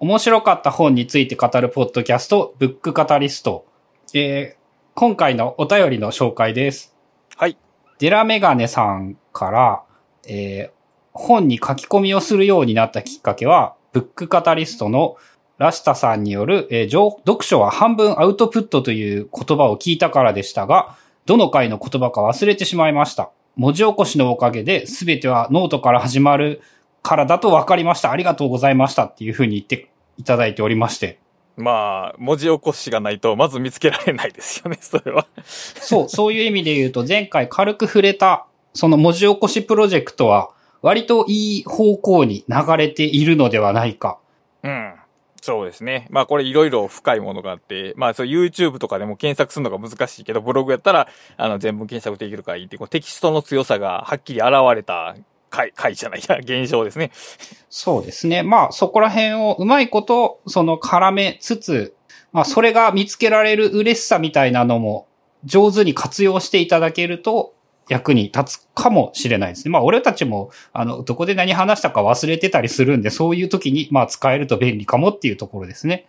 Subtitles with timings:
[0.00, 3.66] 面白かった本について語るポッドキャスト、ブックカタリスト。
[4.14, 4.58] えー、
[4.94, 6.94] 今回のお便りの紹介です。
[7.36, 7.56] はい。
[7.98, 9.82] デラメガネさんから、
[10.26, 10.72] えー、
[11.12, 15.16] 本に書き込みをするようになったきっかけは、ブックカタリストの
[15.58, 20.96] 倉下さんによる、えー情読書は半分アウトプットという言葉を聞いたからでしたが、
[21.26, 23.30] どの回の言葉か忘れてしまいました。
[23.56, 26.62] 文字起こしのおかげで、すべてはノートから始まる
[27.02, 28.10] からだと分かりました。
[28.10, 31.18] ありがとうございましたっていうふうに言っていただいておりまして。
[31.56, 35.26] まあ、文字起こしがないと、まず見つけられないですよね、 それは。
[35.44, 40.50] そう、そういう意味で言うと、前回軽く触れた、その文字起こしプロジェクトは、
[40.82, 44.18] 割といい方向に流れているのではないか。
[44.62, 44.94] うん。
[45.42, 46.06] そうですね。
[46.10, 55.16] まあこれいろいろ深いものがあって、まあそう YouTube とかでも検索するのが難しいけど、ブログやったら、あの全部検索できるからいいって、こうテキストの強さがはっきり現れた
[55.50, 57.10] 回、回じゃないや、 現象ですね。
[57.68, 58.42] そうですね。
[58.42, 61.94] まあ、そこら辺をうまいこと、その絡めつつ、
[62.32, 65.06] まあ、それが見つけられる嬉しさみたいなのも、
[65.44, 67.54] 上手に活用していただけると、
[67.88, 69.72] 役に立つかもしれないですね。
[69.72, 76.06] まあ、俺たちも、あの、どこで何話したか忘れてたりするんで、そういう時に、まあ、使えると便利かもっていうところですね。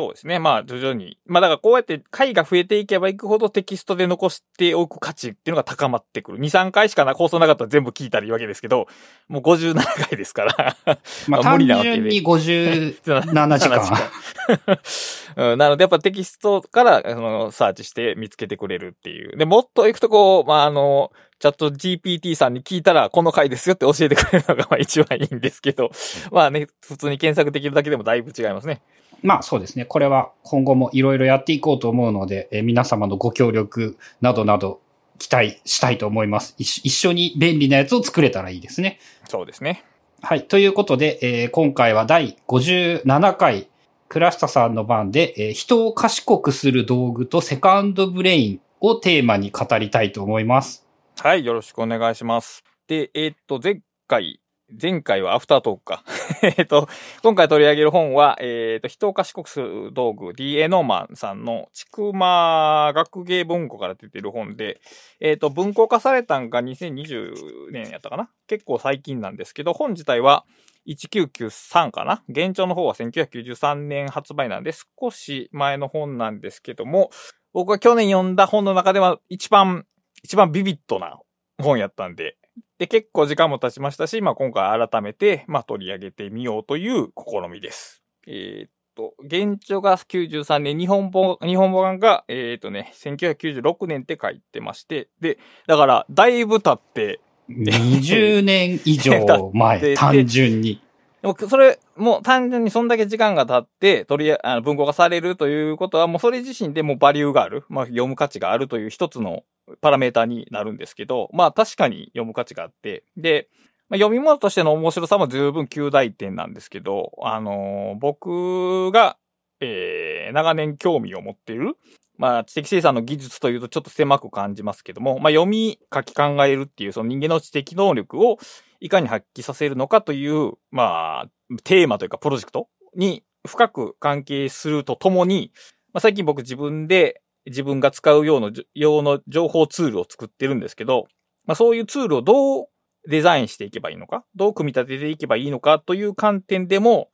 [0.00, 0.38] そうですね。
[0.38, 1.18] まあ徐々に。
[1.26, 6.38] まあだからこうやって回が増えていけばいくほどテキストで残しておく価値っていうのが高まってくる。
[6.38, 8.86] 2、3回しかな放送なかったら全部聞いたらいいわけですけど、
[9.28, 9.74] もう57
[10.08, 10.76] 回ですから。
[10.86, 10.98] まあ、
[11.28, 13.82] まあ単無理なわけで純に57時間。
[15.36, 19.36] うん、なのでやっぱテキストからあのサーチして見つけてくれるっていう。
[19.36, 25.90] で、もっと行くとこう、まああの、チャット GPT さんに聞いたらこの回ですよって教えてくれるのがまあ一番いいんですけど、
[26.30, 28.82] まあね、普通に検索できるだけでもだいぶ違いますね。
[29.22, 29.84] まあそうですね。
[29.84, 34.80] これは今後もいろいろやっていこうと思うので、えー皆様のご協力などなど
[35.18, 36.54] 期待したいと思います。
[36.58, 38.98] 一緒一緒に便利なやつを作れたらいいですね。
[39.28, 39.84] そうですね。
[40.22, 40.46] はい。
[40.46, 43.68] ということで、えー今回は第57回、
[44.08, 50.86] 倉下さんの番で、えー人を賢くする道具とセカンドブレインをテーマに語りたいと思います。
[51.20, 52.64] はい、よろしくお願いします。
[52.88, 54.39] で、えーっと、前回、
[54.80, 56.04] 前回はアフタートークか。
[56.58, 56.88] えっと、
[57.22, 60.68] 今回取り上げる本は、えーっと、人を賢くする道具、D.A.
[60.68, 64.80] ノーマンさんの、ちくま学芸文庫から出てる本で、
[65.20, 68.30] えーっと、文庫化されたんが2020年やったかな？
[68.46, 70.44] 結構最近なんですけど、本自体は
[70.86, 72.22] 1993かな？
[72.28, 77.10] 現状の方は1993年発売なんで、少し前の本なんですけども、
[77.52, 79.84] 僕が去年読んだ本の中では一番
[80.22, 81.18] 一番ビビッドな
[81.60, 82.36] 本やったんで、
[82.78, 88.02] で、結構時間も経ちましたし、まあ今回改めて、まあ取り上げてみようという試みです。
[88.26, 100.80] えーっと、現状が93年、日本語、日本語版が、えーっとね、1996年って書いてまして、で、だから、だいぶ経って、20年以上で前、 で単純に。
[101.22, 107.64] でも、それ、もう単純にそんだけ時間が経って、取りあ、の文庫化されるということは、もうそれ自身でもバリューがある。
[107.68, 109.44] まあ、読む価値があるという一つの
[109.80, 113.48] パラメータになるんですけど、まあ、確かに読む価値があって、で、
[113.88, 119.16] まあ、読み物としての面白さも十分9大点なんですけど、あのー僕が、
[119.60, 121.76] えー、長年興味を持っている、
[122.20, 128.36] まあ、知的生産の技術というとちょっと狭く感じますけども、まあ、読み、書き考えるっていう、その人間の知的能力を
[128.78, 131.30] いかに発揮させるのかという、まあ、
[131.64, 135.50] テーマというかプロジェクトに深く関係するとともに、
[135.94, 141.06] まあ、最近僕自分で自分が使うような、用の情報ツールを作ってるんですけど、
[141.46, 142.66] まあ、そういうツールをどう
[143.08, 147.08] デザインしていけばいいのか、どう組み立てていけばいいのかという観点でも、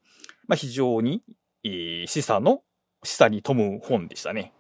[0.49, 1.23] まあ、非常に、
[1.63, 2.63] えー示唆の、
[3.05, 4.53] 示唆に富む本でしたね。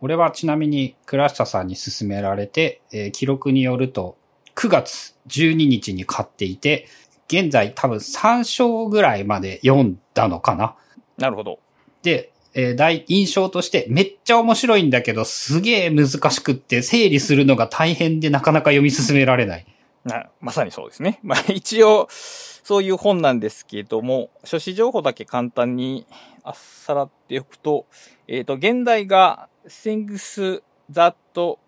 [0.00, 4.16] これはちなみに倉下さんに勧められて、えー記録によると
[4.54, 6.86] 9月12日に買っていて、
[7.28, 10.76] 現在多分3章ぐらいまで読んだのかな。
[11.18, 11.58] なるほど。
[12.02, 19.66] で、えー大印象としてめっちゃ面白いんだけどすげえ難しくって整理するのが大変でなかなか読み進められない。
[20.06, 21.18] なまさにそうですね。
[21.24, 26.06] まあ一応、そういう本なんですけども、書誌情報だけ簡単に
[26.42, 27.86] あっさらっておくと、
[28.28, 31.14] えっ、と、現代が things that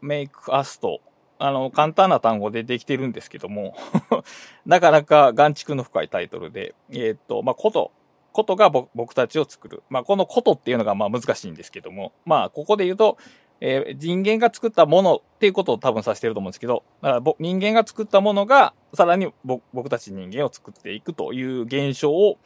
[0.03, 1.01] make us と、
[1.39, 3.75] あの、簡単な単語でできてるんですけども、
[4.67, 7.93] なかなか眼蓄の深いタイトルで、えっ、と、まあ、こと、
[8.33, 9.83] ことが僕たちを作る。
[9.89, 13.19] まあ、このことっていうのがまあ難しいんですけども、まあ、ここで言うと、
[13.61, 22.39] えー人間が作ったものっていうことを多分指してると思うんですけど、だから人間が作ったものが、さらに僕たち人間を作っていくという現象を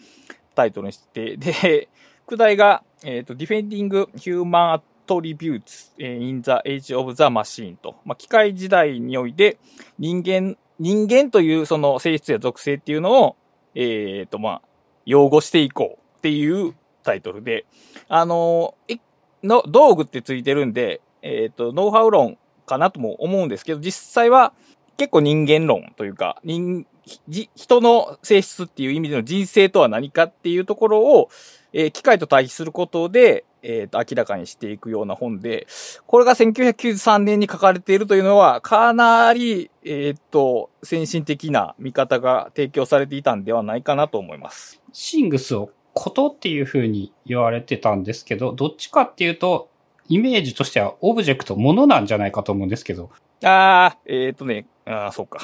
[0.55, 1.89] タイトルにして、で、
[2.25, 9.59] 副題が、えっ、と、Defending Human Attributes in the Age of the Machine と、まあ、機械時代において
[9.99, 13.37] 人間、人間というその性質や属性っていうのを、
[13.75, 14.63] えっ、と、まあ、
[15.07, 16.03] 擁護していこう。
[16.19, 17.67] っていうタイトルで、
[18.09, 18.99] あの、い
[19.43, 24.53] の、道具ってついてるんで、えっ、と、ノウハウ論かなとも思うんですけど、実際は
[24.97, 26.87] 結構人間論というか、人、
[27.27, 31.29] 人の性質っていう意味での人生とは何かっていうところを、
[31.73, 35.67] えー機械と対比することで、えっ、と、明らかにしていくような本で、
[36.07, 44.81] これが1993年に書かれているというのは、かなり、えっ、と、先進的な見方が提供されていたんではないかなと思います。
[44.93, 49.71] シングスをことっていう風に言われてたんですけど、どっちかっていうと、
[50.09, 53.11] イメージとしてはオブジェクト、ものなんじゃないかと思うんですけど。
[53.45, 55.39] ああ、えっ、とね、ああ、そうか。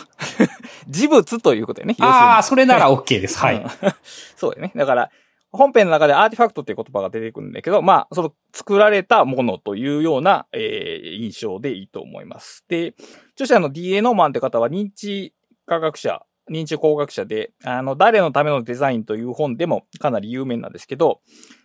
[0.89, 1.97] 事物ということやね。
[2.01, 3.39] ああ、それなら OK です。
[3.39, 3.53] は。
[3.53, 3.57] い。
[3.57, 3.69] うん
[4.37, 4.73] そうだよね。
[4.75, 5.11] だから、
[5.51, 12.65] 本編の中でアーティファクトっていう言葉が出てくるんだけど、まあ、その作られたものというような、えー印象でいいと思います。
[12.69, 12.95] で、
[13.33, 15.35] 著者の DA ノーマンって方は認知
[15.67, 21.21] 科学者、認知工学者で、あの、誰のためのデザインという本でもかなり有名なんですけど、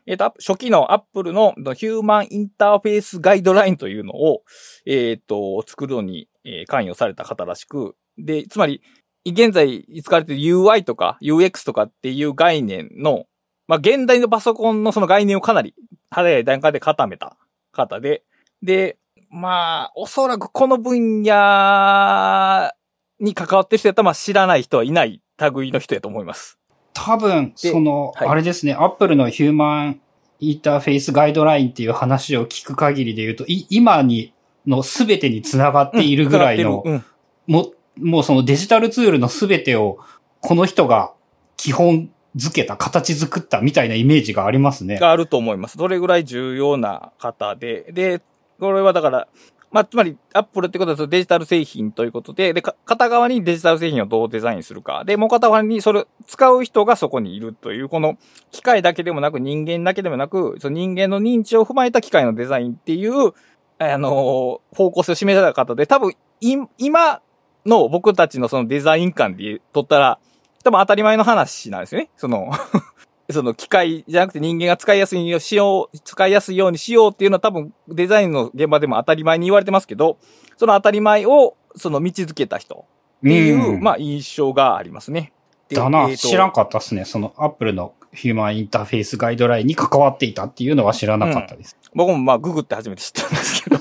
[0.06, 4.44] えっ、と、初期のアップルのヒューマンインターフェースガイドラインというのを、
[4.86, 6.27] えっ、と、作るのに、
[6.68, 8.81] 関与された方らしく、で、つまり、
[9.25, 13.25] 現在使われている UI とか UX とかっていう概念の、
[13.68, 15.74] まあ、現代のパソコンのその概念をかなり
[16.10, 17.38] 早い段階で固めた
[17.71, 18.24] 方で、
[18.62, 18.98] で、
[19.30, 22.71] まあ、おそらくこの分野
[23.19, 25.21] に関わってる人やったら、まあ知らない人はいない
[25.54, 26.60] 類の人やと思います。
[26.94, 28.27] 多分、でその、はい。
[28.27, 30.01] あれですね、アップルのヒューマン
[30.39, 34.33] インターフェースガイドラインっていう話を聞く限りで言うと、い今に、
[34.65, 37.04] のすべてにつながっているぐらいの、うん、
[37.48, 40.00] も、もうそのデジタルツールのすべてを、
[40.42, 41.13] この人が
[41.57, 44.97] 基本付けた、形作ったみたいなイメージがありますね。
[44.97, 45.77] があると思います。
[45.77, 48.21] どれぐらい重要な方で、で、
[48.59, 49.27] これはだから、
[49.74, 55.03] まあ、つまり、アップルってことだとデジタル製品ということで、で、片側にデジタル製品をどうデザインするか。
[55.03, 58.19] で、もう片側にそれ、使う人がそこにいるという、この、
[58.51, 63.33] 機械だけでもなく人間だけでもなく、その人間の認知を踏まえた機械のデザインっていう、
[63.79, 67.21] あの、方向性を示した方で、多分、今
[67.65, 70.19] の僕たちのそのデザイン感でとったら、
[70.63, 72.10] 多分当たり前の話なんですよね。
[72.18, 72.51] その、
[73.30, 80.18] その機械じゃなくて人間が使いやすいようしよう、使いやすいようにしようっていうのは多分デザインの現場でも当たり前に言われてますけど、
[80.57, 82.86] その当たり前をその道づけた人
[83.19, 85.33] っていう、うんまあ印象がありますね。
[85.69, 87.06] でだな、えーと知らんかったっすね。
[87.06, 91.77] そのアップルのヒューマンインターフェースガイドラインに関わっていたっていうのは知らなかったです。
[91.95, 93.80] 僕もまあググって初めて知ったんですけど。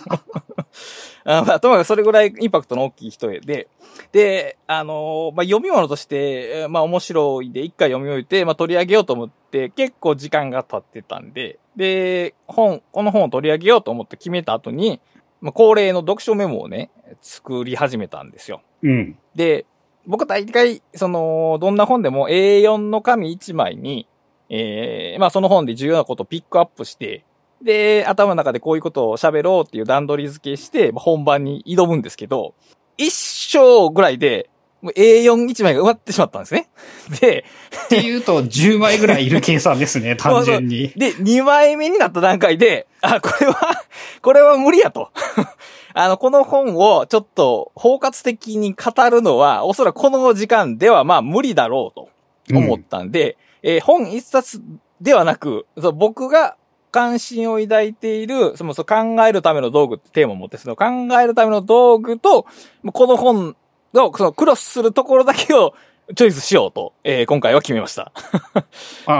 [1.24, 3.68] あまあ、ともかくそれぐらいインパクトの大きい人で、
[4.12, 15.00] で、あのーまあ、読み物として、えーまあ、面白いで一回読み終えて、まあ、取り上げようと思って、結構時間が経ってたんで、で、本、この本を取り上げようと思って決めた後に、
[15.40, 16.90] まあ、恒例の読書メモをね、
[17.20, 18.62] 作り始めたんですよ。
[18.82, 19.18] うん。
[19.34, 19.66] で、
[20.06, 24.08] 僕大体、その、どんな本でも A4 の紙1枚に、
[24.48, 27.24] えー、まあその本で重要なことをピックアップして、
[27.62, 32.54] で、頭の中でこういうことを喋ろうっていう段取り付けして、まあ本番に挑むんですけど、
[32.98, 34.50] 一章ぐらいで、
[34.82, 36.68] もう A41 枚が埋まってしまったんですね。
[37.20, 37.44] で、
[37.86, 40.88] っていうと、10枚ぐらいいる計算ですね、 単純に。
[40.96, 43.84] で、2枚目になった段階で、あ、これは、
[44.20, 45.10] これは無理やと。
[45.94, 52.08] あの、この本をちょっと包括的に語るのは、おそらくこの時間ではまあ無理だろうと
[52.56, 54.60] 思ったんで、えー本一冊
[55.00, 56.56] ではなく、そう僕が
[56.92, 60.84] 関心を抱いている、そのそう考えるための道具ってテーマを持って、その考
[61.20, 62.46] えるための道具と、
[62.92, 63.56] この本
[63.94, 65.74] のそのクロスするところだけを
[66.14, 68.12] チョイスしようと、えー今回は決めました。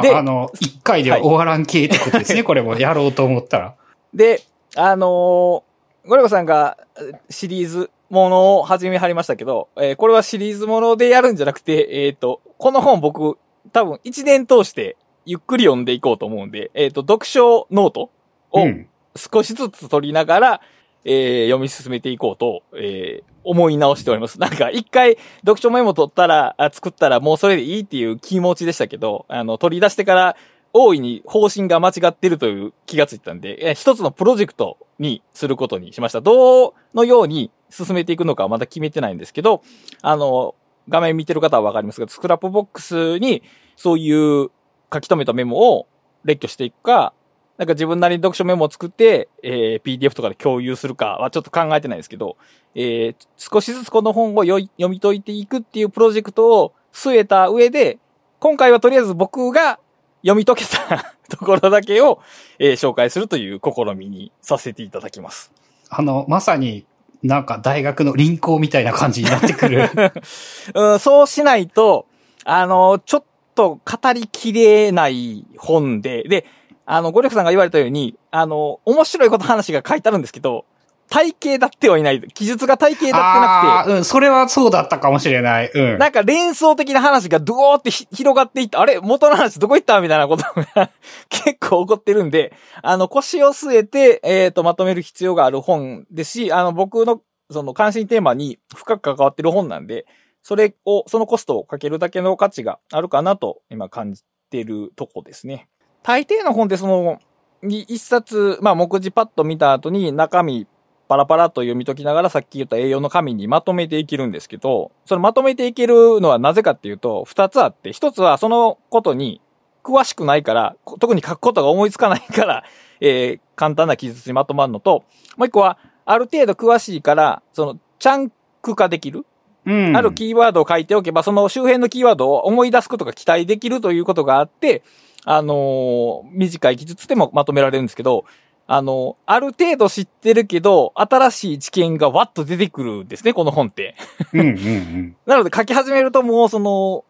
[0.02, 3.75] でああの、1回では終わらん系ってことですね、 これもやろうと思ったら。
[4.12, 4.42] で、
[4.76, 5.62] あのー
[6.09, 13.38] ごりゅごさんがえシリーズものを始めはりましたけど、えーこれはシリーズものでやるんじゃなくて、えっ、と、この本僕、
[13.73, 18.11] 多分一年通してゆっくり読んでいこうと思うんで、えっ、と、読書ノート
[18.50, 18.88] をうん。
[19.14, 20.61] 少しずつ取りながら、
[21.05, 24.38] えー読み進めていこうと、えー思い直しております。
[24.38, 30.37] なんか、一回、読書メモ取ったら、あ作ったらもうそれでいいっていう気持ちでしたけど、あの、取り出してから、
[30.73, 36.21] 大いに方針が間違ってるという気がついたんで、えー一つのプロジェクトにすることにしました。
[36.21, 39.62] どのように進めていくのかはまだ決めてないんですけど、
[40.02, 40.55] あの、
[40.88, 43.43] 画面見てる方はわかりますけど、 Scrapbox に
[43.75, 44.50] そういう
[44.92, 45.87] 書き留めたメモを
[46.25, 47.12] 列挙していくか、
[47.58, 52.37] なんか自分なりに読書メモを作って、えー PDF とかで共有するかはちょっと考えてないですけど、
[52.75, 57.99] えー少しずつこの本を読み解いていくっていうプロジェクトを据えた上で、
[58.40, 59.78] 今回はとりあえず僕が
[60.22, 62.20] 読み解けたところだけを、
[62.58, 65.52] えー紹介するという試みにさせていただきます。
[65.88, 66.87] あの、まさに
[67.22, 69.90] なんか大学の輪行みたいな感じになってくる。
[70.75, 72.06] うん、そうしないと、
[72.44, 76.47] あの、ちょっと語りきれない本で、で、
[76.85, 80.64] あの、ゴリフさんが言われたように、あの、面白いこと話が書いてあるんですけど、
[81.09, 82.23] 体系だってはいない。
[82.32, 83.97] 記述が体系だってなくて。
[83.99, 85.71] うん、それはそうだったかもしれない。
[85.75, 85.99] うん。
[85.99, 88.99] なんか連想的な話がドーって広がっていって、あれ？
[88.99, 90.00] 元の話どこ行った？
[90.00, 90.44] みたいなこと
[90.75, 90.90] が
[91.28, 100.06] 結構起こってるんで、あの、腰を据えて、えっ、ー、と、まとめる必要がある本ですし、あの、僕の、その関心テーマに深く関わってる本なんで、
[100.42, 105.68] それを、そのコストをかけるだけの価値があるかなと、今感じてるとこですね。
[106.02, 107.20] 大抵の本ってその、
[107.62, 110.66] 一冊、まあ、目次パッと見た後に中身
[111.12, 119.42] パラパラと読み解きながらさっき言った栄養の紙にまとめていけるんですけど、そのまとめていけるのはなぜかっていうと、二つあって、一つはそのことに
[119.84, 122.64] 詳しくないから、特に書くことが思いつかないから、
[123.02, 125.04] えー、簡単な記述にまとまるのと、
[125.37, 128.32] もう一個は、ある程度詳しいから、その、チャン
[128.62, 129.26] ク化できる。
[129.64, 134.83] うん、あるキーワードを書いておけば、その周辺のキーワードを思い出すことが期待できるということがあって、
[135.25, 138.25] あのー、短い記述でもまとめられるんですけど、
[138.66, 143.95] あの、ある程度知ってるけど、新しい知見がわっと出てくるんですね、この本って。
[144.33, 147.04] うんうんうん、 なので書き始めるともうその、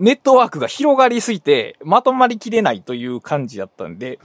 [0.00, 4.18] ネットワークが広がりすぎて、まとまりきれないという感じだったんで、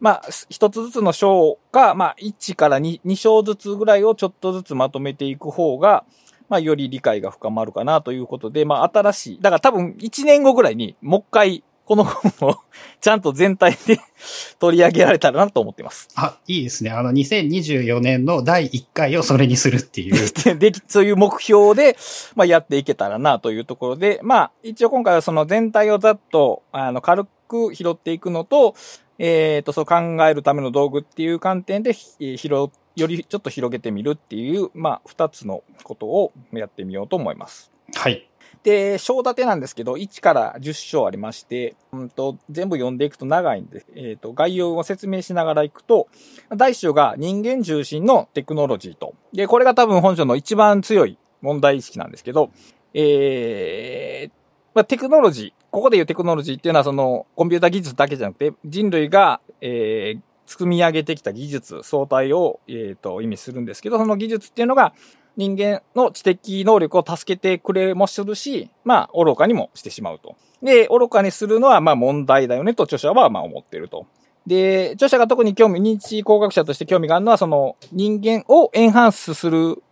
[0.00, 6.04] まあ、一つずつの章が、まあ、1から2、2章ずつぐらいをちょっとずつまとめていく方が、
[6.48, 9.38] まあ、より理解が深まるかなということで、まあ、新しい。
[9.40, 12.56] だから多分1年後ぐらいに、もう一回、この本を
[13.00, 14.00] ちゃんと全体で
[14.58, 16.08] 取り上げられたらなと思ってます。
[16.16, 16.90] あ、いいですね。
[16.90, 20.14] あの、2024年の第1回をそれにするっていう。
[20.58, 21.96] で、そういう目標で、
[22.34, 28.74] まあ、やっていけたらなというところで、まあ、一応今回はその全体をざっと、あの、軽く拾っていくのと、
[29.18, 37.70] えっ、ー、と、そう考えるための道具っていう観点で、広、よりちょっと広げてみるっていう、まあ、二つのことをやってみようと思います。
[37.94, 38.28] はい。
[38.62, 46.08] で、章立てなんですけど、1から10章ありまして、うんと、全部読んでいくと長いんで、えっ、ー、と、概要を説明しながらいくと、
[46.48, 49.14] 第1章が人間中心のテクノロジーと。
[49.32, 52.50] で、これが多分本書の一番強い問題意識なんですけど、
[52.92, 54.32] えー、
[54.74, 64.94] まあ、テクノロジー、ここで言うテクノロジーっていうのはその、コンピュータ技術だけじゃなくて、人類が、えー、積み上げてきた技術、相対を、えっ、ー、と、意味するんですけど、その技術っていうのが、
[65.36, 70.36] 人間の知的能力を助けてくれもするし、まあ、愚かにもしてしまうと。
[70.62, 74.06] で、愚かにするのは、まあ問題だよねと著者は、まあ思ってると。
[74.46, 79.82] で、著者が特に興味、認知工学者として興味があるのは、その人間を enhance する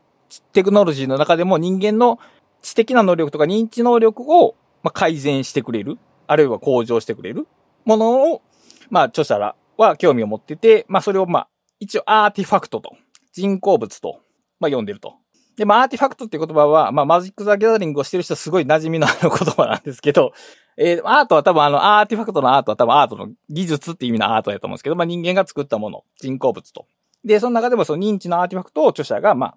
[0.52, 2.18] テクノロジーの中でも人間の
[2.62, 7.46] 知的な能力とか認知能力を、まあ、改善してくれる、あるいは向上してくれる
[7.84, 8.42] ものを、
[8.90, 11.48] まあ、著者らは興味を持ってて、まあ、それをまあ、
[11.80, 12.96] 一応 artifact と、
[13.32, 14.20] 人工物と、
[14.60, 15.14] まあ、呼んでると。
[15.56, 20.32] で、まあ、 artifact っていう言葉は、まあ、マジック・ザ・ギャザリングをしてる人はすごい馴染みのある言葉なんですけど、
[20.76, 26.86] えー、アートは多分あの、アーティファクトのアートは多分アートの技術っていう意味のアートやと思うんですけど、まあ、人間が作ったもの、人工物と。
[27.24, 29.54] で、その中でもその認知のアーティファクトを著者が、まあ、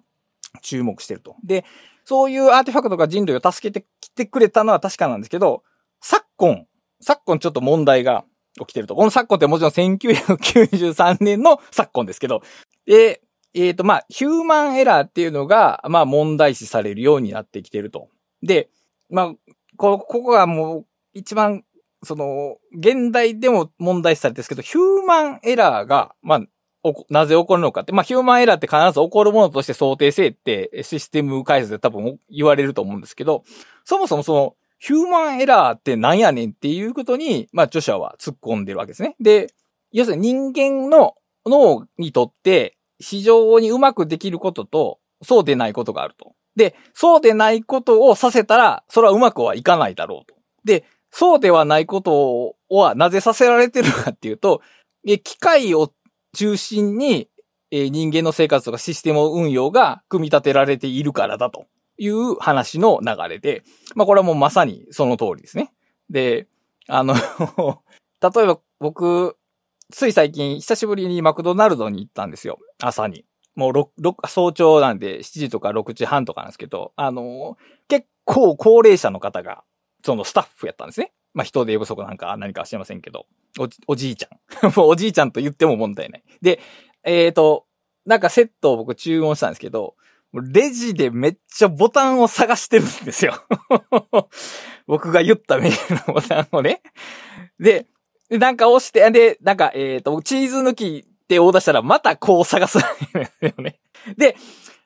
[0.62, 1.36] 注目してると。
[1.44, 1.64] で、
[2.04, 5.62] そういうアーティファクトが人類を助けてきてくれたのは確かなんですけど、
[6.00, 6.66] 昨今、
[7.00, 8.24] 昨今ちょっと問題が
[8.58, 8.94] 起きてると。
[8.94, 12.42] この昨今ってもちろん1993年の昨今ですけど、
[12.86, 13.22] で、
[13.54, 18.08] えっ、ー、と、まあ、ヒューマンエラーっていうのが、まあ、問題視されるようになってきてると。
[18.42, 18.68] で、
[19.10, 19.34] まあ、
[19.76, 21.64] こ、ここがもう、一番、
[22.02, 26.42] その、現代でも問題視されてるんですけど、ヒューマンエラーが、まあ、
[27.10, 33.44] なぜ起こるのかって、まあ、ヒューマンエラーって必ず起こるものとして想定せってシステム開発で多分言われると思うんですけど、
[33.84, 39.16] そもそもその、ヒューマンエラーって何やねんっていうことに、まあ、著者は突っ込んでるわけですね。
[39.20, 39.52] で、
[39.92, 41.14] 要するに人間の
[41.46, 46.34] 脳にとって、非常にうまくできることと、そうでないことがあると。
[46.56, 50.34] で、そうでないことをさせたら、それはうまくはいかないだろうと。
[50.64, 54.60] で、そうではないことをはなぜさせられてるかっていうと、
[55.04, 55.92] 機械を
[56.34, 57.30] 中心に
[57.70, 61.66] 人間の生活とかシステム運用が組み立てられているからだと
[61.98, 63.64] いう話の流れで、
[63.94, 65.72] まあこれはもうまさにその通りですね。
[66.10, 66.46] で、
[66.88, 67.14] あの
[68.22, 69.36] 例えば僕、
[69.92, 72.58] つい最近、久しぶりにマクドナルドに行ったんですよ。
[72.80, 73.24] 朝に。
[73.54, 77.56] もう6、6、早朝なんで7時とか6時半とかなんですけど、あの、
[77.88, 79.64] 結構高齢者の方が、
[80.04, 81.12] そのスタッフやったんですね。
[81.34, 83.26] まあ、人手不足なんか何かは知りませんけど、
[83.58, 84.28] おおじいちゃ
[84.66, 84.72] ん。
[84.76, 86.24] もうおじいちゃんと言っても問題ない。
[86.42, 86.60] で、
[87.02, 87.66] えっ、ー、と、
[88.04, 89.96] なんかセットを僕注文したんですけど、
[90.32, 93.34] レジでめっちゃボタンを探してるんですよ。
[94.86, 96.82] 僕が言ったメニューのボタンをね。
[97.58, 97.86] で、
[98.30, 102.80] なんか押して、で、なんか、えっ、ー、と、チーズ抜きってオーダーしたら、またこう探すん
[103.14, 103.80] ですよね。
[104.16, 104.36] で、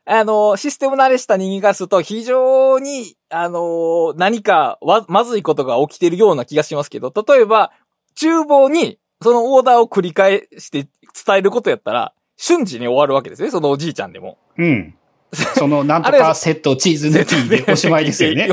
[0.05, 7.73] あの、システム慣れした人間からすると非常に、あの、何か、まずいことが起きてるような気がしますけど、例えば、
[8.15, 10.89] 厨房にそのオーダーを繰り返して
[11.27, 14.39] 伝えることやったら、瞬時に終わるわけですね、そのおじいちゃんでも。
[14.59, 14.95] うん。
[15.57, 18.49] その、なんとかセットチーズ抜きで おしまいですよね。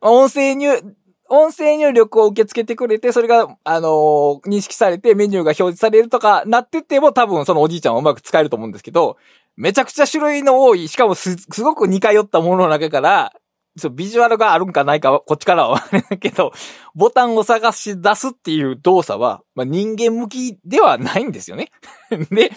[0.00, 0.70] 音声入、
[1.28, 9.16] 音声入力を受け付けてくれて、それが、あのー認識されてメニューが表示されるとかなってても多分そのおじいちゃんはうまく使えると思うんですけど、
[9.56, 13.32] めちゃくちゃ種類の多い、しかもす、すごく似通ったものの中から、
[13.76, 16.52] そう、ビジュアルがあるんかないかは、こっちからはわからないけど、
[16.94, 21.70] ボタンを探し出すっていう動作は、まあ、人間向きではないんですよね。
[22.30, 22.52] で、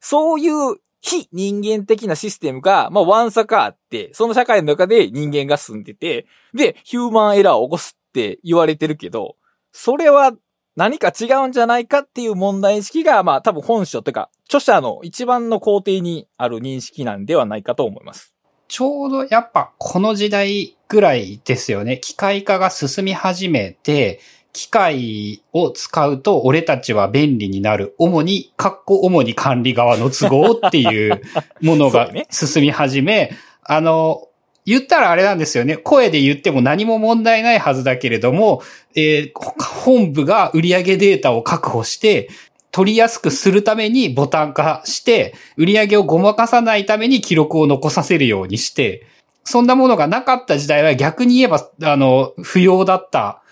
[0.00, 9.36] そういう非人間的なシステムが、まあ、ワンサかあって、その社会の中で人間が住んでて、で、ヒューマンエラーを起こすって言われてるけど、
[9.72, 10.32] それは
[10.76, 18.34] 何か違うんじゃないかっていう問題意識が、まあ多分本書というか、著者の一番の工程にある認識なんではないかと思います。
[18.68, 21.98] ちょうどやっぱこの時代ぐらいですよね。
[21.98, 24.20] 機械化が進み始めて、
[24.52, 27.94] 機械を使うと俺たちは便利になる。
[27.98, 31.22] 主に、かっこ主に管理側の都合っていう
[31.60, 34.28] ものが 進み始め、あの、
[34.66, 35.76] 言ったらあれなんですよね。
[35.76, 38.62] 声で言っても何も問題ないはずだけれども、
[38.94, 42.28] えー本部が売上データを確保して、
[42.70, 49.06] 取りやすくするためにボタン化して、売上をごまかさないために記録を残させるようにして、
[49.44, 53.42] そんなものがなかった時代は逆に言えば、あの、不要だった。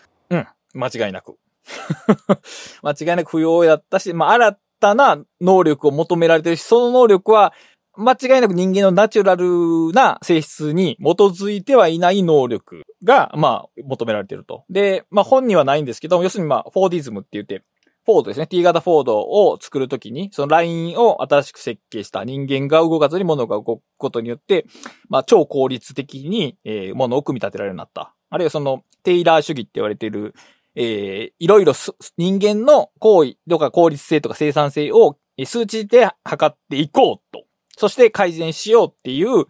[0.78, 1.36] 間違いなく。
[2.82, 7.52] 間違いなく不要だったし、まあ新たな能力を求められてるし、その能力は
[7.96, 14.64] 間違いなく人間のナチュラルな性質に基づいてはいない能力が、まあ、求められてると。
[14.70, 17.64] で、まあ本にはないんですけど、要するにまあ、フォーディズムって言って、
[18.08, 18.46] フォードですね。
[18.46, 24.64] T 型フォードを作るときに、そのラインを新しく設計した人間が動かずに物が動くことによって、
[25.10, 28.14] まあ、超効率的に、えー、物を組み立てられるようになった。
[28.30, 30.34] あるいはその、テイラー主義って言われている、
[30.80, 37.44] えー、いろいろす人間の行為とか効率性とか生産性を数値で測っていこうと。
[37.76, 39.44] そして改善しようっていう、うん、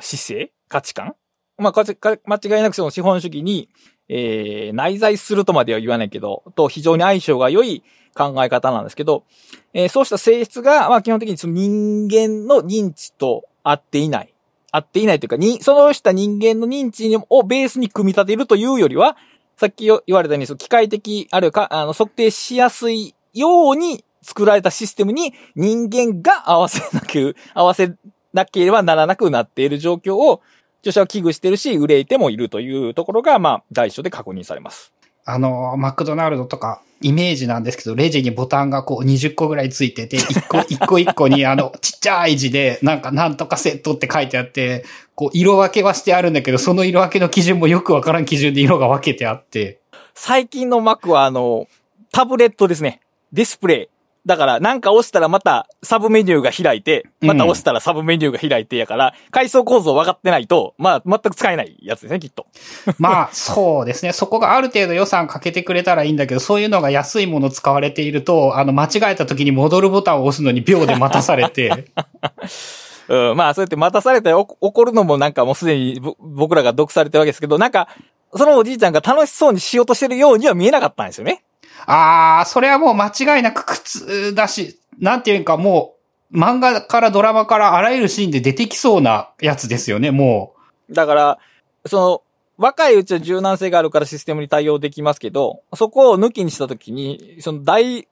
[0.00, 1.14] 勢価値観
[1.56, 1.84] まあ、か
[2.26, 3.68] 間違いなくその資本主義に、
[4.08, 7.82] えー、内在するとまでは言わないけど、と非常に相性が良い
[8.14, 9.24] 考え方なんですけど、
[9.72, 14.34] えーそうした性質が、まあ基本的にその人間の認知と合っていない。
[14.72, 19.16] 合っていないというか、に、そのした人間の認知をベースに組み立てるというよりは、
[19.56, 27.94] さっき言われたように、機械的、あるいはか、あの、測定しやすいように作られたシステムに人間が合わせなく、 合わせ
[28.32, 30.40] なければならなくなっている状況を、
[30.80, 34.93] 著者は危惧してるし、憂いてもいるというところが、まあ、大書で確認されます。
[35.24, 44.84] あの、マクドナルドとか、イメージなんですけど、レジにボタンがこう20個ぐらいついてて、1個、 一個一個にあの、ちっちゃい字で、なんかなんとかセットって書いてあって、
[45.14, 49.80] こう、色分けはしてあるんだけど、その色分けの基準もよくわからん基準で色が分けてあって、
[50.14, 51.66] 最近の Mac は、あの、
[52.10, 53.00] タブレットですね。
[53.32, 53.93] ディスプレイ。
[54.26, 62.46] だから、なんか押したらまたサブメニューが開いて、また押したらサブメニューが開いてやから、階層構造分かってないと、まあ、全く使えないやつですね、きっと。
[62.98, 64.12] まあ、そうですね。
[64.12, 71.86] そこがある程度予算かけてくれたらいいんだけど、そういうのが安いもの使われていると、あの、間違えた時に戻るボタンを押すのに秒で待たされて、
[73.08, 77.88] うん、まあ、そうやって待たされてお怒るのもなんかもうすでにぼ僕らが毒されてるわけですけど、なんか、
[78.36, 81.44] そのおじいちゃんが楽しそうにしようとしてるようには見えなかったんですよね。
[81.86, 85.94] あー、それはもう間違いなく苦痛だし、なんていうかも
[86.32, 90.54] う、漫画からドラマからあらゆるシーンで出てきそうなやつですよね、も
[90.88, 91.38] うだから、
[91.86, 92.22] その、
[92.56, 98.06] 若いうちは柔軟性があるからシステムに対応できますけど、そこを抜きにしたときに、その大、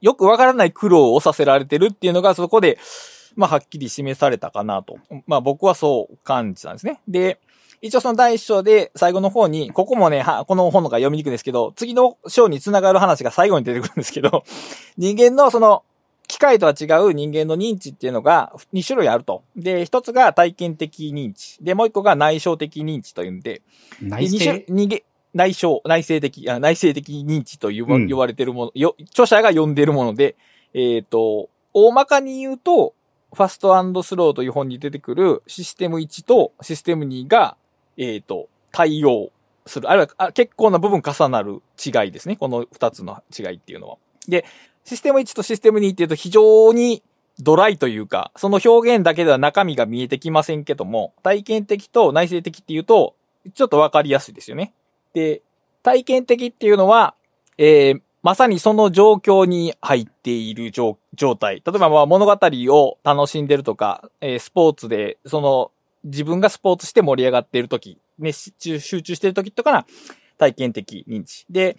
[0.00, 2.78] よくわからない苦労をさせられてるっていうのがそこで、
[3.36, 4.98] まあはっきり示されたかなと。
[5.26, 7.00] まあ僕はそう感じたんですね。
[7.06, 7.38] で、
[7.80, 14.44] 一応その第一章で最後の方に、ここもね、はこの本のが読みにくいんですけど、次の章に繋がる話が最後に出てくるんですけど、
[14.96, 15.84] 人間のその、
[16.26, 19.42] 機械とは違う人間の認知っていうのが2種類あると。
[19.56, 21.56] で、一つが体験的認知。
[21.62, 23.62] で、もう一個が内省的認知というんで、
[24.02, 25.00] 内二種政人間、
[25.32, 30.36] 内省、内省的、あ内省的認知と言わ,、うん言われてるもの、よ、著者が呼んでるもので、
[30.74, 32.94] えっ、と、大まかに言うと、
[33.32, 37.56] ファストスローという本に出てくるシステム1とシステム2が、
[37.98, 39.30] えっ、と、対応
[39.66, 39.90] する。
[39.90, 42.36] あるいは結構な部分重なる違いですね。
[42.36, 43.98] この2つの違いっていうのは。
[44.26, 44.44] で、
[44.84, 47.02] システム1とシステム2っていうと非常に
[47.40, 53.14] ドライというか、その表現だけでは中身が見えてきませんけども、体験的と内省的っていうと、
[53.54, 54.72] ちょっとわかりやすいですよね。
[55.14, 55.42] で、
[55.82, 57.14] 体験的っていうのは、
[57.58, 60.96] えーまさにその状況に入っている状
[61.38, 61.62] 態。
[61.64, 65.70] 例えばま物語を楽しんでるとか、えースポーツで、その
[66.08, 69.86] 自分がスポーツして盛り上がっている時、熱中、集中している時とかな
[70.38, 71.46] 体験的認知。
[71.50, 71.76] で、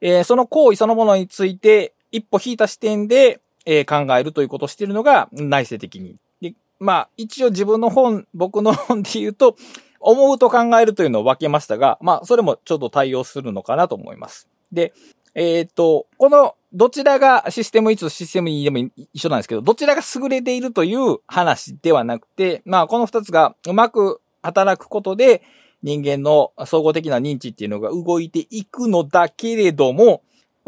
[0.00, 6.16] えーその行為そのものについて一歩引いた視点で、えー考えるということをしているのが内省的に。
[6.40, 9.56] で、まあ一応自分の本、僕の本で言うと、
[10.04, 14.48] 思うと考えるというのを分けましたが、まあそれもちょっと対応するのかなと思います。
[14.70, 14.92] で、
[15.34, 18.78] えっ、と、この、どちらがシステム1とシステム2でも
[19.12, 25.42] 一緒なんですけど、どちらが優れているという話ではなくて、まあ、この二つがうまく働くことで、
[25.82, 30.22] 人間の総合的な認知っていうのが動いていくのだけれども、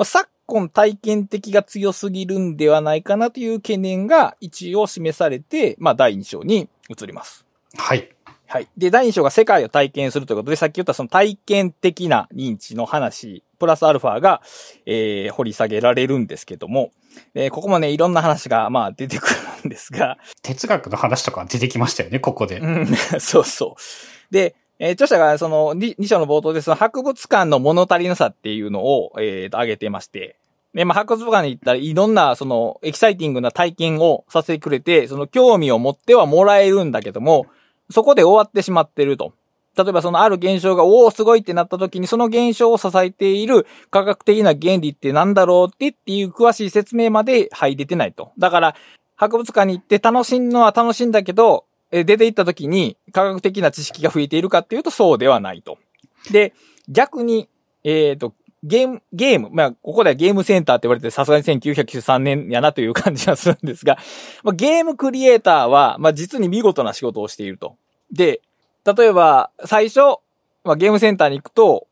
[0.05, 7.45] 昨今体験的が強すぎるんではないかなという懸念が一応示されて、まあ、第2章に移ります。
[7.77, 8.16] はい。
[8.49, 8.69] はい。
[8.77, 14.43] で、第2章が世界を体験するということで、さっき言ったその体験的な認知の話、プラスアルファが、
[14.87, 16.93] えー、掘り下げられるんですけども、
[17.35, 19.35] えーここもね、いろんな話が、まあ、出てくる
[19.67, 22.59] んですが、哲学の話とか出てきましたよね、ここで。
[22.59, 22.87] うん、
[23.19, 24.33] そうそう。
[24.33, 30.37] で、えー著者がその 2, 章の冒頭でその博物館の物足りなさっていうのを、えーと、挙げてまして、
[30.75, 37.47] で、まあ、博物館に行ったらいろんなそのエキサイティングな体験をさせてくれて、その興味を持ってはもらえるんだけども、
[37.91, 39.33] そこで終わってしまってると。
[39.77, 48.33] 例えばそのある現象が、おお、すごいってなった時に、その現象を支えている科学的な原理ってなんだろうってっていう詳しい説明まで入れてないと。
[48.39, 48.75] だから、
[49.17, 55.79] 博物館に行って楽しんのは楽しいんだけど、出て行った時に科学的な知識が増えているかっていうとそうではないと。
[56.31, 56.55] で、
[56.89, 57.49] 逆に、
[57.85, 63.99] えっ、と、ゲーム、ゲーム、まあ、ここではゲームセンターって言われてさすがに1993年やなという感じがするんですが、
[64.43, 67.77] まあ、ゲームクリエイターは、まあ、実に見事な仕事をしていると。
[68.11, 68.41] で、
[68.85, 70.01] 例えば、最初、
[70.65, 71.87] まあ、ゲームセンターに行くと、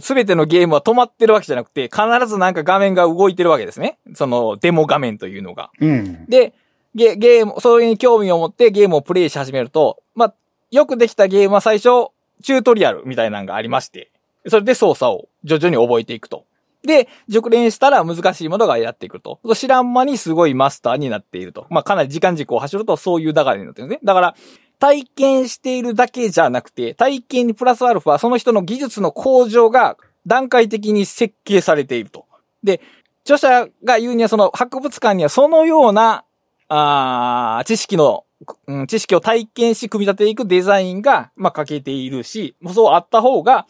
[0.00, 3.98] すべてのゲームは止まってるわけじゃなくて、必ずなんか画面が動いてるわけですね。
[4.14, 5.70] その、デモ画面というのが。
[5.80, 6.26] うん。
[6.26, 6.52] で、
[6.94, 10.34] ゲゲーム、それに興味を持ってゲームをプレイし始めると、まあ、
[10.70, 12.10] よくできたゲームは最初、
[12.42, 14.11] チュートリアルみたいなのがありまして、
[14.48, 16.44] それで操作を徐々に覚えていくと。
[16.84, 19.40] で、熟練したら難しいものがやっていくと。
[19.54, 21.66] 知らん間にすごいマスターになっていると。
[21.70, 24.00] まあ、かなり時間軸を走るとそういう流れになってるんですね。
[24.02, 24.34] だから、
[24.80, 32.26] 体験しているだけじゃなくて、体験にプラスアルファ、その人の技術の向上が段階的に設計されていると。
[32.64, 32.80] で、
[33.24, 36.24] 著者が言うにはその博物館にはそのような、
[36.66, 38.24] あー知識の、
[38.66, 43.66] うん、知識を体験し組み立てていくデザインが、まあ、欠けているし、そうあった方が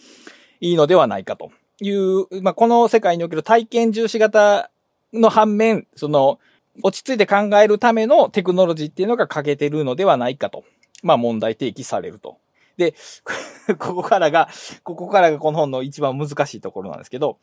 [0.62, 4.70] いいのではないかという、まあ、この世界における体験重視型
[5.12, 6.38] の反面、その、
[6.82, 10.64] 落ち着いて考えるためのテクノロジーっていうのが欠けてるのではないかと、
[11.02, 12.38] まあ、問題提起されると。
[12.76, 12.94] で、
[13.78, 14.48] ここからが、
[14.84, 17.38] ここからがこの本の一番難しいところなんですけど、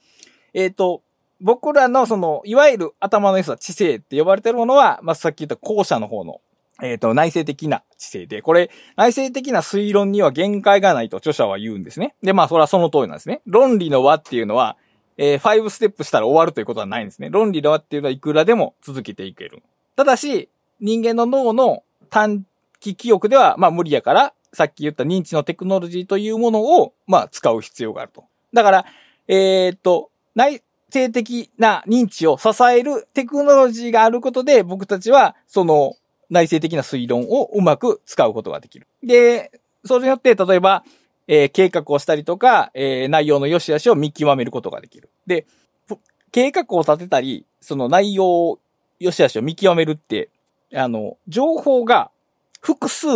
[0.53, 1.03] えっ、と、
[1.41, 6.39] 僕らのその、いわゆる頭の良さ、知性って呼ばれてるものは、まあ、さっき言った後者の方の、
[6.81, 12.15] えっ、と、内省的な知性で、これ、内省的な推論には限界がないと著者は言うんですね。
[12.23, 13.41] で、まあ、それはその通りなんですね。
[13.45, 14.77] 論理の輪っていうのは、
[15.17, 17.29] えー、5ステップしたら終わるということはないんですね。
[17.29, 19.61] 論理の輪っていうのはいくらでも続けていける。
[19.97, 20.47] ただし、
[20.79, 22.45] 人間の脳の短
[22.79, 28.23] 期記憶では、まあ無理やから、さっき言った認知のテクノロジーというものを、まあ使う必要があると。
[28.53, 28.85] だから、
[29.27, 30.63] えーっと、内
[30.93, 35.95] 省的な認知を支えるテクノロジーがあることで、僕たちは、その、
[36.29, 38.87] 内省的な推論をうまく使うことができる。
[39.03, 39.51] で、
[39.85, 40.83] それによって、例えば、
[41.27, 45.09] えー計画をしたりとか、えー内容の良し悪しを見極めることができる。
[45.27, 45.45] で、
[45.87, 45.97] ぷ
[46.31, 48.59] 計画を立てたり、その内容を
[48.99, 50.29] 良し悪しを見極めるって、
[50.73, 52.11] あの、情報が
[52.61, 53.07] 複数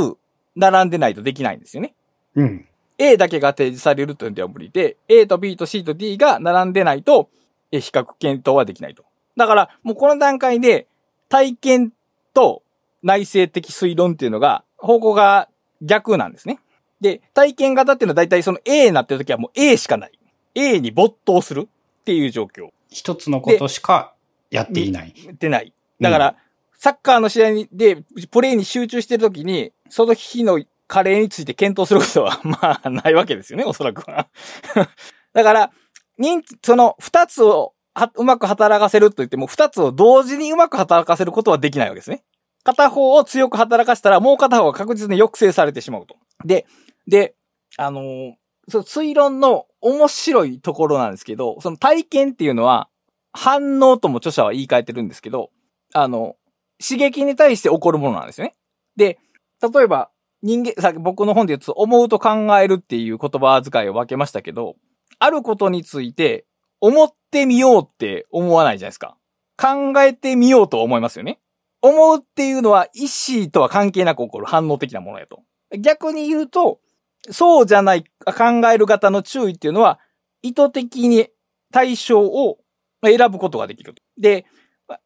[0.55, 1.93] 並んでないとできないんですよね。
[2.35, 2.67] うん。
[2.97, 7.29] A だけが提示されるというのでは無理で、A と B と C と D が並んでないと、
[7.71, 9.03] え比較検討はできないと。
[9.35, 10.87] だから、もうこの段階で、
[11.29, 11.93] 体験
[12.33, 12.62] と
[13.03, 15.49] 内省的推論っていうのが、方向が
[15.81, 16.59] 逆なんですね。
[17.01, 20.11] で、体験型っていうのは大体その A になってる時はもう A しかない。
[20.55, 22.69] A に没頭するっていう状況。
[22.89, 24.13] 一つのことしか
[24.49, 25.13] やっていない。
[25.31, 25.73] ってない。
[25.99, 26.35] だから、
[26.77, 34.27] サッカーの試合にで、プレーに集中してるときに、その日のカレーについて検討することは、まあ、ないわけですよね、おそらくは。
[35.33, 35.71] だから、
[36.61, 42.23] その二つをはうまく働かせると言っても、二つを同時にうまく働かせることはできないわけですね。
[42.63, 46.15] 片方を強く働かせたら、もう片方が確実に抑制されてしまうと。
[46.45, 46.65] で、
[47.07, 47.35] で、
[47.77, 48.33] あのー
[48.69, 52.87] その推論の面白いところなんですけど、その体験っていうのは、
[53.33, 55.49] 反応とも著者は言い換えてるんですけど、
[55.93, 56.35] あの、
[56.81, 58.55] 刺激に対して起こるものなんですよね。
[58.95, 59.19] で、
[59.61, 64.75] 例えば、人間、さっき僕の本で言うと、思うと考えるっていう言葉遣いを分けましたけど、
[65.19, 66.45] あることについて
[66.79, 69.17] 思ってみようって思わないじゃないですか。
[69.57, 71.39] 考えてみようと思いますよね。
[71.83, 75.43] 思うっていうのは意思とは関係なく起こる反応的なものやと。
[75.77, 76.79] 逆に言うと、
[77.29, 79.99] そうじゃない、考える方の注意っていうのは、
[80.41, 81.27] 意図的に
[81.71, 82.57] 対象を
[83.03, 83.95] 選ぶことができる。
[84.17, 84.45] で、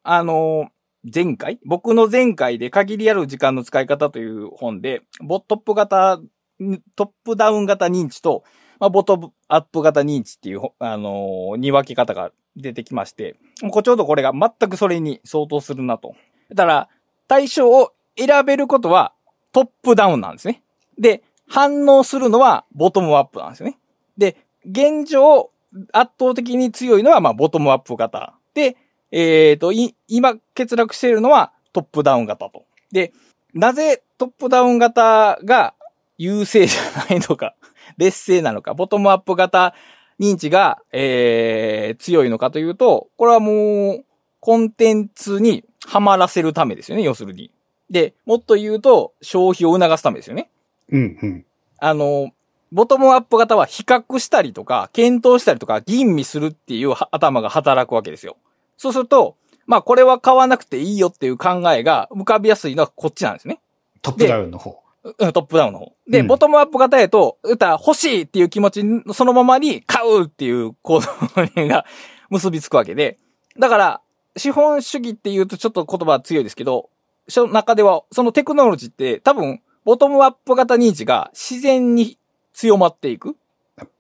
[0.04, 0.70] あの、
[1.04, 1.60] 前回？
[1.66, 6.20] 僕の前回で限りある時間の使い方という本で、ボトップ型、
[6.96, 8.44] トップダウン型認知と、
[8.80, 13.40] まあ、ボトムアップ型認知っていう、あのー、見分け方が出てきまして、
[13.72, 16.14] こちょうどこれが全くそれに相当するなと。
[16.54, 16.90] だから、
[17.28, 19.14] 対象を選べることは
[19.52, 20.62] トップダウンなんですね。
[20.98, 23.78] で、反応するのはボトムアップなんですよね。
[24.18, 25.52] で、現状、
[25.94, 28.34] 圧倒的に強いのは、まあ、ボトムアップ型。
[28.54, 28.78] で、
[29.12, 29.72] えっ、ー、と、
[30.08, 32.66] 今、欠落しているのはトップダウン型と。
[32.92, 33.14] で、
[33.54, 35.74] なぜトップダウン型が
[36.18, 37.56] 優勢じゃないのか、
[37.98, 39.74] 劣勢なのか、ボトムアップ型
[40.20, 44.06] 認知が、えー、強いのかというと、これはもう、
[44.40, 47.52] コンテンツにはまらせるためですよね、要するに。
[47.90, 50.50] で、もっと言うと、消費を促すためですよね。
[50.92, 51.46] うんうん。
[51.80, 52.32] あの、
[52.72, 58.36] ボトムアップ型は比較したりとか、検討したりとか、吟味するっていう頭が働くわけですよ。
[58.78, 63.60] そうすると、まあこれは買わなくていいよっていう考えが浮かびやすいのはこっちなんですね。
[64.02, 64.82] トップダウンの方。
[65.04, 65.94] うん、トップダウンの方。
[66.10, 71.08] で、うん、ボトムアップ型やと、歌欲しいっていう気持ちそのままに買うっていう行動
[71.68, 71.86] が
[72.30, 73.18] 結びつくわけで。
[73.58, 74.02] だから、
[74.38, 76.90] 資本主義っていうとちょっと言葉は強いですけど、
[77.28, 82.18] その中では、そのテクノロジーって多分、ボトムアップ型認知が自然に
[82.54, 83.36] 強まっていく。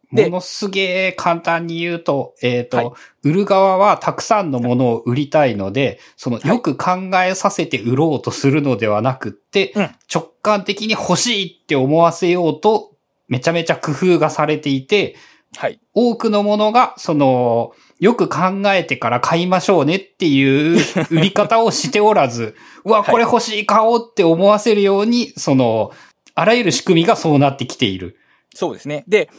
[0.10, 2.92] ものすげえ簡単に言うと、えっ、ー、と、はい、
[3.24, 12.94] 売る側はたくさんのものを売りたいので、そのよく考えさせて売ろうとするのではなくって、はい、直感的に欲しいって思わせようと、
[13.28, 15.16] めちゃめちゃ工夫がされていて、
[15.56, 15.80] はい。
[15.94, 20.80] 多くのものが、その、よく考えてから買いましょうねっていう
[21.10, 25.92] 売り方をしておらず、うわ、これ欲しい、買おうって思わせるように、その、
[26.36, 28.18] あらゆる仕組みがそうなってきている。
[28.54, 29.04] そうですね。
[29.08, 29.30] で、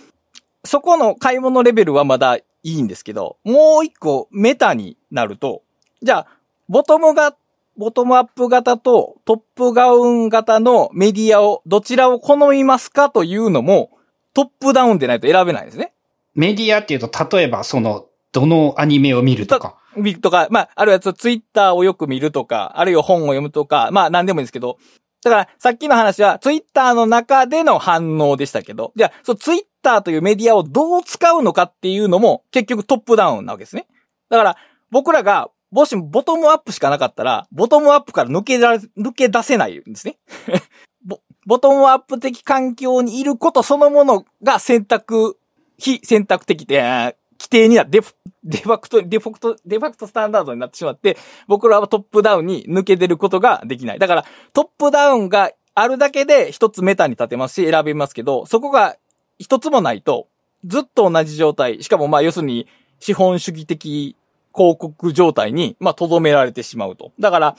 [0.65, 5.63] そこの買い物レベルはまだいいんですけど、もう一個メタになると、
[6.03, 6.27] じゃあ、
[6.69, 7.37] ボトムが、
[7.77, 13.93] ボトムアップ型とトップガウン型のメディアをどちらを好みますかというのも
[14.35, 15.93] トップダウンでないと選べないんですね。
[16.35, 19.77] メディアっていうと、例えばその、どのアニメを見るとか。
[19.97, 24.79] 見るとか、まあ、あるいはツイッターをよく見るとか、あるいは本を読むとか、まあ、何でもいいんですけど、
[25.23, 33.89] だから、さっきの話は、ツイッターの中での反応でしたけど、じゃあ、そう、ツイッターというメディアをどう使うのかっていうのも、結局トップダウンなわけですね。
[34.31, 34.57] だから、
[34.91, 40.19] 僕らが、もしボトムアップしかなかったら、ボトムアップから抜けら、抜け出せないんですね。
[41.05, 45.39] ボ、ボトムアップ的環境にいることそのものが選択、
[45.79, 53.99] 非選択的で、既定になデフ、デファクト、デファクト、デファクトスタンダードになってしまって、僕らはトップダウンに抜け出ることができない。
[53.99, 58.97] だから、トップダウンがあるだけで一つメタに立てますし、選べますけど、そこが
[59.39, 60.29] 一つもないと、
[60.65, 62.67] ずっと同じ状態、しかもまあ要するに
[62.99, 64.17] 資本主義的
[64.55, 67.13] 広告状態に、まあ、留められてしまうと。
[67.21, 67.57] だから、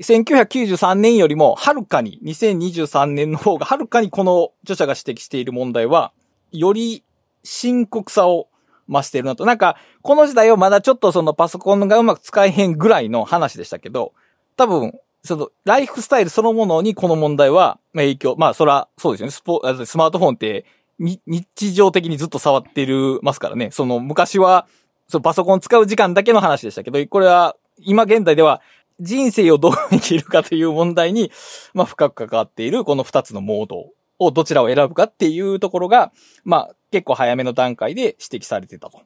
[0.00, 6.12] 1993年よりも、はるかに、2023年の方が、はるかにこの著者が指摘している問題は、
[6.50, 7.04] より
[7.44, 8.48] 深刻さを
[8.92, 9.44] 増してるなと。
[9.44, 14.12] なんか、この時代はまだちょっとそのパソコンがうまく使えへんぐらいの話でしたけど、
[14.56, 19.30] 多分、その、ライフスタイルそのものにこの問題は影響、まあ、そら、そうですよね。
[19.30, 20.66] スポ、スマートフォンって、
[20.98, 23.70] 日常的にずっと触ってるますからね。
[23.70, 24.66] その、昔は、
[25.08, 28.60] そのパソコン使う時間だけの話でしたけど、これは、今現代では、
[29.00, 31.30] 人生をどう生きるかという問題に、
[31.74, 33.86] まあ、深く関わっているこの二つのモード
[34.18, 36.12] をどちらを選ぶかっていうところが、
[36.44, 39.02] まあ、結構早めの段階で指摘されてたと。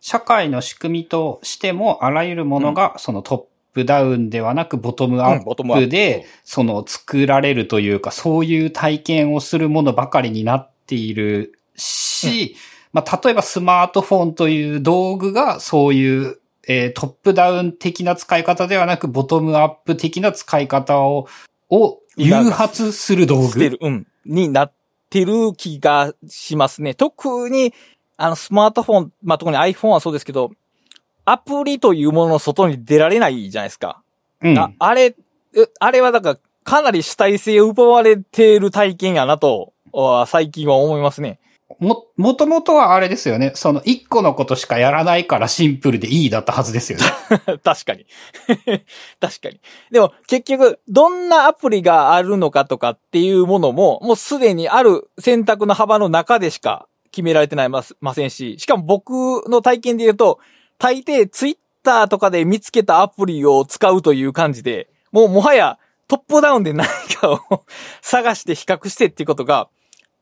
[0.00, 12.54] 社会の仕組みとしても、あらゆるものが、そのトップダウンではなく、ボトムアップで、その作られるというか、そういう体験をするものばかりになっているし、
[12.92, 21.26] まあ、例えばスマートフォンという道具が、そういう、えー、トップダウン的な使い方ではなく、ボトムアップ的な使い方を、
[21.70, 23.78] を誘発する道具。
[23.80, 24.06] うん。
[24.24, 24.72] になっ
[25.10, 26.94] てる気がしますね。
[26.94, 27.72] 特に、
[28.16, 30.50] あの、スマートフォン、まあ、特に iPhone はそうですけど、
[31.24, 34.02] アプリというものの外に出られないじゃないですか。
[34.42, 34.58] うん。
[34.58, 35.14] ああれ、
[35.80, 39.72] あれはだから、かなり主体性を奪われている体験やなと、
[40.26, 41.38] 最近は思いますね。
[41.80, 43.52] も、もともとはあれですよね。
[43.54, 47.04] その一個のことしかやらないからシンプルでいいだったはずですよね。
[47.64, 48.06] 確かに。
[49.20, 49.60] 確かに。
[49.90, 59.10] でも結局、どんなアプリがあるのかとかっていうものも、もうすでにある選択の幅の中でしか決められてないまませんし、しかも僕
[59.48, 60.38] の体験で言うと、
[60.78, 66.86] 大抵ツイッターとかで見つけたアプリを使うという感じで、もうもはやトップダウンで何
[67.20, 67.40] かを
[68.02, 69.68] 探して比較してっていうことが、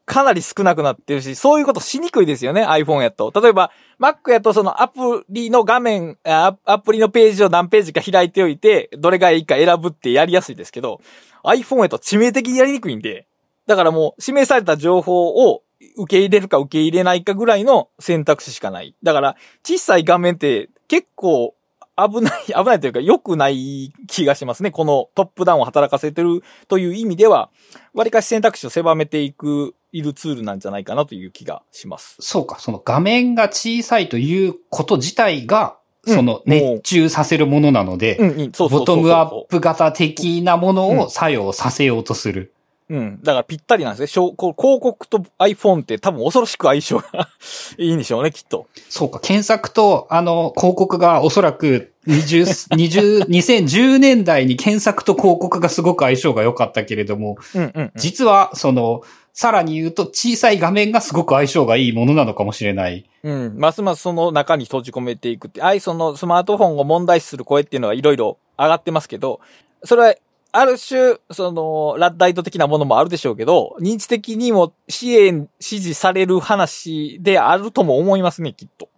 [0.06, 3.32] かなり少なくなってるし、そういうことしにくいですよね、iPhone やと。
[3.34, 6.52] 例えば、Mac やとそのアプリの画面、ア
[6.84, 11.00] プリのページを何ページか開いておいて、どれがいいか選ぶってやりやすいですけど、
[11.42, 13.26] iPhone やと致命的にやりにくいんで、
[13.66, 15.62] だからもう指名された情報を
[15.96, 18.94] 受け入れるか受け入れないかぐらいの選択肢しかない。
[19.02, 21.54] だから、小さい画面って結構
[21.96, 24.70] 危ない、 危ないというか良くない気がしますね。
[24.70, 27.50] このトップダウンを働かせてるという意味では、
[27.92, 32.16] 割かし選択肢を狭めていく、いるツールなんじゃないかなという気がします。
[32.20, 35.76] そうか、その画面が小さいということ自体が、
[36.06, 38.18] その熱中させるものなので、
[38.58, 42.53] ボトムアップ型的なものを作用させようとする。
[42.90, 43.20] うん。
[43.22, 44.06] だからぴったりなんですね。
[44.06, 47.28] 広告と iPhone って多分恐ろしく相性が
[47.78, 48.66] いいんでしょうね、きっと。
[48.88, 63.04] そうか、検索とあの広告がおそらく20、 20、2010年代に検索と広告がすごく相性が良かったけれども、うんうんうん、実はその、さらに言うと小さい画面がすごく相性がいいものなのかもしれない。
[63.24, 63.54] うん。
[63.58, 69.40] ますますその中に閉じ込めていくって、あいそのスマートフォンを問題視する声っていうのはいろいろ上がってますけど、
[69.82, 70.14] それは
[70.56, 78.88] ある種、その、ラッダイト的なものもあるでしょうけど、認知的にも支援、支持される話であるとも思いますね、きっと。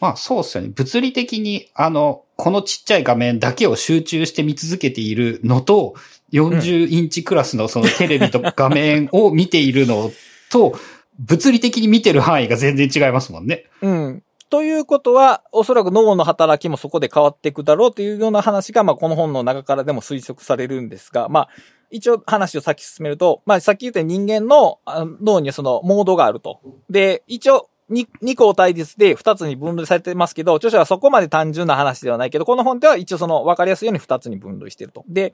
[0.00, 0.70] まあそうっすよね。
[0.72, 5.94] 物理的に、あの、このちっちゃい画面だけを集中して見続けているのと、
[6.32, 10.12] 40インチクラスのそのテレビと画面を見ているの
[10.50, 10.78] と、
[11.18, 13.64] 物理的に見てる範囲が全然違いますもんね。
[13.80, 14.22] うん。
[14.52, 21.48] ということは、おそらく脳の働きもそこで変わっていくだろうというような話が、まあ、この本の中からでも推測されるんですが、まあ、
[21.90, 24.78] 一応話を先進めると、まあ、さっき言った人間の
[25.22, 26.60] 脳にはそのモードがあると。
[26.90, 35.02] で、一応、二項対立で二つに分類されてますけど、著者はそこまで単純な話ではないけど、この本では一応その分かりやすいように二つに分類してると。
[35.08, 35.32] で、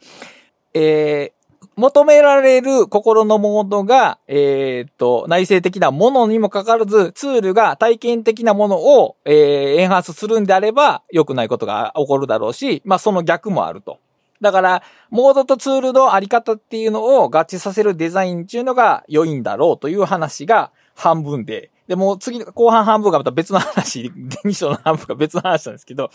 [0.74, 1.33] え
[1.79, 9.35] 求められる心のモードが、えっ、と、内省的なものにもかかわらず、ツールが体験的なものを、えー、
[9.77, 14.01] エンハンスするんであれば、良くないことが起こるだろうし、まあその逆もあると。
[14.41, 24.12] だから、モードとツールのあり方っていうのを合致させるデザインっていうのが良いんだろうという話が半分で、で、もう次、後半半分がまた別の話、
[24.45, 26.11] 2章の半分が 別の話なんですけど、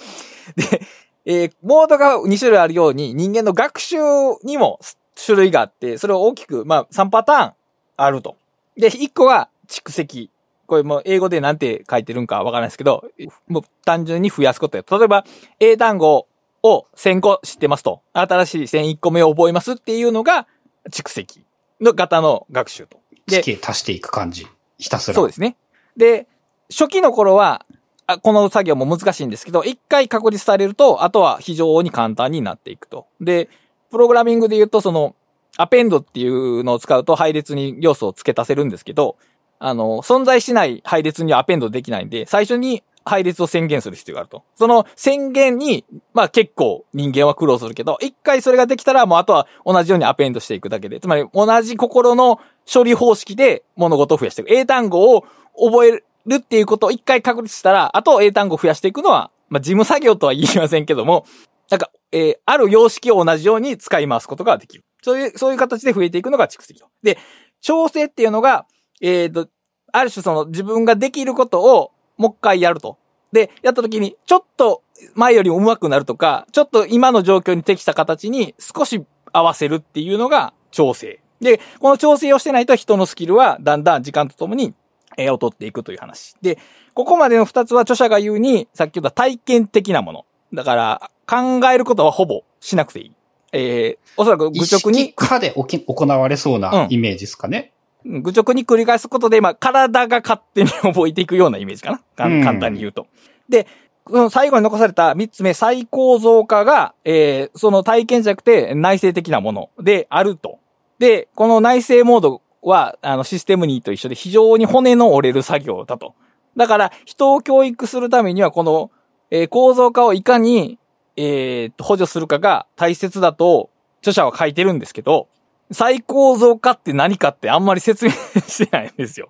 [0.57, 0.81] で、
[1.25, 3.97] えー、モードが2種類あるように、人間の学習
[4.43, 4.79] にも
[5.15, 7.53] 種類があって、それを大きく、まあ、3パターン
[7.97, 8.37] あると。
[8.77, 10.29] で、1個が蓄積。
[10.65, 13.05] これも英語でなんて書いてるんかわからないですけど、
[13.47, 14.83] もう単純に増やすことや。
[14.89, 15.25] 例えば、
[15.59, 16.27] 英単語
[16.63, 18.01] を1000個知ってますと。
[18.13, 20.47] 新しい1001個目を覚えますっていうのが、
[20.89, 21.45] 蓄積
[21.81, 22.99] の型の学習と。
[23.27, 24.47] で、足していく感じ。
[24.77, 25.15] ひたすら。
[25.15, 25.57] そうですね。
[25.97, 26.27] で、
[26.69, 27.65] 初期の頃は、
[28.05, 33.07] あこの作業も難しいんですけど、一回確立されると、あとは非常に簡単になっていくと。
[33.21, 33.49] で、
[33.93, 35.15] プログラミングで言うと、その、
[35.55, 39.17] アペンドっていうのを使うと配列に要素を付け足せるんですけど、
[39.59, 44.43] あの、存在しない配列にはアペンドできないんで、最初に配列を宣言する必要があると。
[44.55, 52.39] その宣言に、まあ結構人間は苦労するけど、一回それができたらもうあとは同じようにアペンドしていくだけで、つまり同じ心の
[52.71, 54.51] 処理方式で物事を増やしていく。
[54.51, 55.23] 英単語を
[55.55, 55.91] 覚え
[56.25, 61.25] るっていうことを一回確立したら、あと英単語を増やしていくのは、まあ事務作業とは言いませんけども、
[61.69, 64.85] なんか、えー、ある様式を同じように使い回すことができる。
[65.01, 66.87] そういう、そういう形で増えていくのが蓄積と。
[67.01, 67.17] で、
[67.59, 68.67] 調整っていうのが、
[69.01, 69.49] えっ、ー、と、
[69.91, 72.97] ある種その自分ができることをもう一回やると。
[73.31, 74.83] で、やった時に、ちょっと
[75.15, 81.19] 前よりも上手くなるとか、ちょっと今の状況に適した形に少し合わせるっていうのが調整。
[81.41, 84.73] で、この調整をしてないと人のスキルはだんだん時間とともに、
[85.17, 86.35] えー、劣っていくという話。
[86.41, 86.59] で、
[86.93, 90.25] ここまでの二つは著者が言うに、さっき言った体験的なもの。
[90.53, 93.11] だから、考えることはほぼしなくていい。
[93.53, 95.13] えー、おそらく愚直に。
[95.13, 97.71] かで行われそうなイメージですかね。
[98.05, 102.01] うん、愚直に繰り返すことで、まあ、体が勝手に覚えていくようなイメージかな。
[102.15, 103.07] 簡単に言うと。
[103.49, 103.67] で、
[104.07, 110.59] その最後に残された三つ目、再構造化が、えー、その体験じゃなくて内省的なものであると。
[110.99, 116.15] で、この内省モードは、あの、システムにと一緒で非常に骨の折れる作業だと。
[116.55, 118.91] だから、人を教育するためには、この、
[119.33, 120.77] えー、構造化をいかに、
[121.17, 123.71] えー、補助するかが大切だと、
[124.01, 125.27] 著者は書いてるんですけど、
[125.71, 129.29] 再構造化って何かってあんまり説明してないんですよ。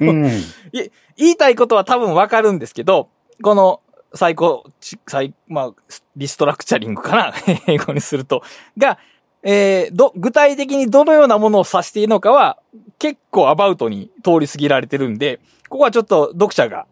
[0.00, 0.22] うん、
[1.16, 3.10] 言いたいことは多分わかるんですけど、
[3.44, 3.80] この
[4.12, 4.64] 再構、
[5.06, 5.72] 再、まあ、
[6.16, 7.32] リストラクチャリングかな？
[7.68, 8.42] 英語にすると。
[8.76, 8.98] が、
[9.44, 12.58] えー、ど、具体的にどのようなものを指しているのかは、
[12.98, 16.86] 結構アバウトに通り過ぎられてるんで、ここはちょっと読者が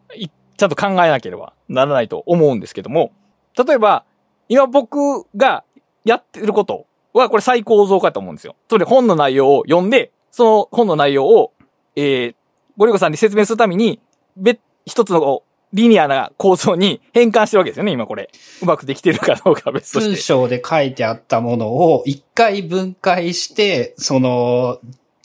[0.61, 3.11] ちゃんと考えなければならないと思うんですけども、
[3.57, 4.05] 例えば、
[4.47, 5.63] 今僕が
[6.05, 8.55] やってることは、これ最高像かと思うんですよ。
[8.67, 11.51] つまり本の内容を読んで、その本の内容を、
[11.95, 12.35] えー、
[12.77, 13.99] ゴリゴさんに説明するために、
[14.37, 15.41] 別、一つの
[15.73, 18.29] リニアな構造に変換してるわけですよね、今これ。
[18.61, 20.09] うまくできてるかどうか別として。
[20.11, 24.79] 文章で書いてあったものを一回分解して、その、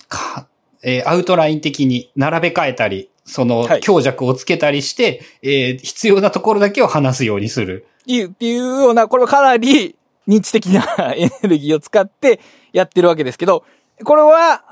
[0.09, 0.49] か、
[0.83, 7.87] えーアウトライン的に並べ替えたり、そのはい強弱をつけたりして、えー必要なところだけを話すようにする。
[8.07, 9.97] いう、っていうような、これはかなり
[10.27, 12.41] 認知的な エネルギーを使って
[12.73, 13.65] やってるわけですけど、
[14.05, 14.63] これは、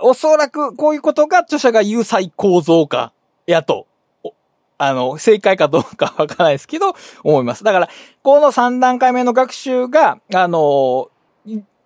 [0.00, 3.12] おそらくこういうことが著者が言う再構造化
[3.46, 3.86] やと、
[4.24, 4.34] お
[4.78, 7.62] あの、正解かどうかわからないですけど、思います。
[7.62, 7.88] だから、
[8.22, 11.19] この3段階目の学習が、あの、い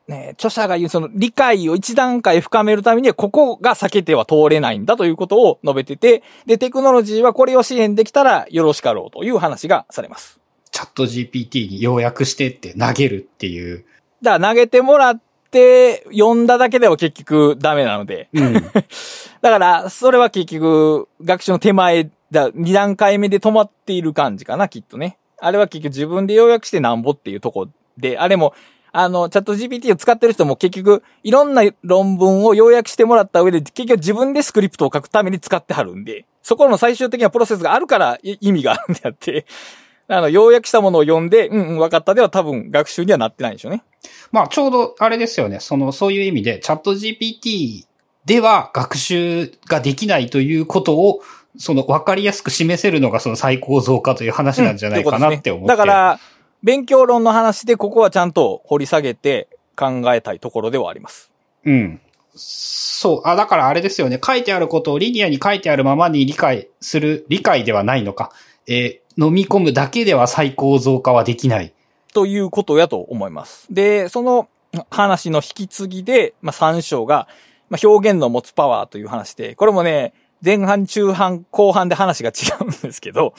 [0.06, 10.40] ね、著者が言うその理解を一段階深めるためには、ここが避けては通れないんだということを述べてて、で、テクノロジーはこれを支援できたらよろしかろうという話がされます。
[10.70, 13.84] チャット GPT に要約してって投げるっていう。
[14.20, 18.28] だから投げてもらって読んだだけでは結局ダメなので。
[18.34, 18.54] うん。
[19.40, 25.16] だから、それは結局、学習の手前だ、2段階目で止まっている感じかな、きっとね。
[25.38, 28.54] あれは結局自分で要約してなんぼっていうとこで、あれも、
[28.96, 39.46] あの、チャット GPT を使ってる人も結局、いろんな論文を要約してもらった上で、結局自分でスクリプトを書くために使ってはるんで、そこの最終的なプロセスがあるからい意味があるんであって、
[40.06, 43.82] あの、要約したものを読んで、うんうん、分かったでは多分学習にはなってないんでしょうね。
[44.30, 45.58] まあ、ちょうどあれですよね。
[45.58, 47.86] その、そういう意味で、チャット GPT
[48.26, 51.20] では学習ができないということを、
[51.58, 55.68] その、わかりやすく示せるのがその最高増加という話なんじゃないかなって思って。
[55.68, 56.20] だから、
[56.64, 61.30] 勉強論の話でここはちゃんと掘り下げて考えたいところではあります。
[61.64, 62.00] うん。
[62.34, 63.22] そう。
[63.24, 64.18] あ、だからあれですよね。
[64.24, 68.32] 書いてあることをリニアに書いてあるままに理解する、理解ではないのか。
[68.66, 71.72] えー飲み込むだけでは最高増加はできない。
[72.12, 73.66] ということやと思います。
[73.70, 74.48] で、その
[74.90, 77.28] 話の引き継ぎで、まあ、3章が、
[77.70, 80.12] まあ、表現の持つパワーという話で、これもね、
[80.42, 83.34] 前半、中半、後半で話が違うんですけど、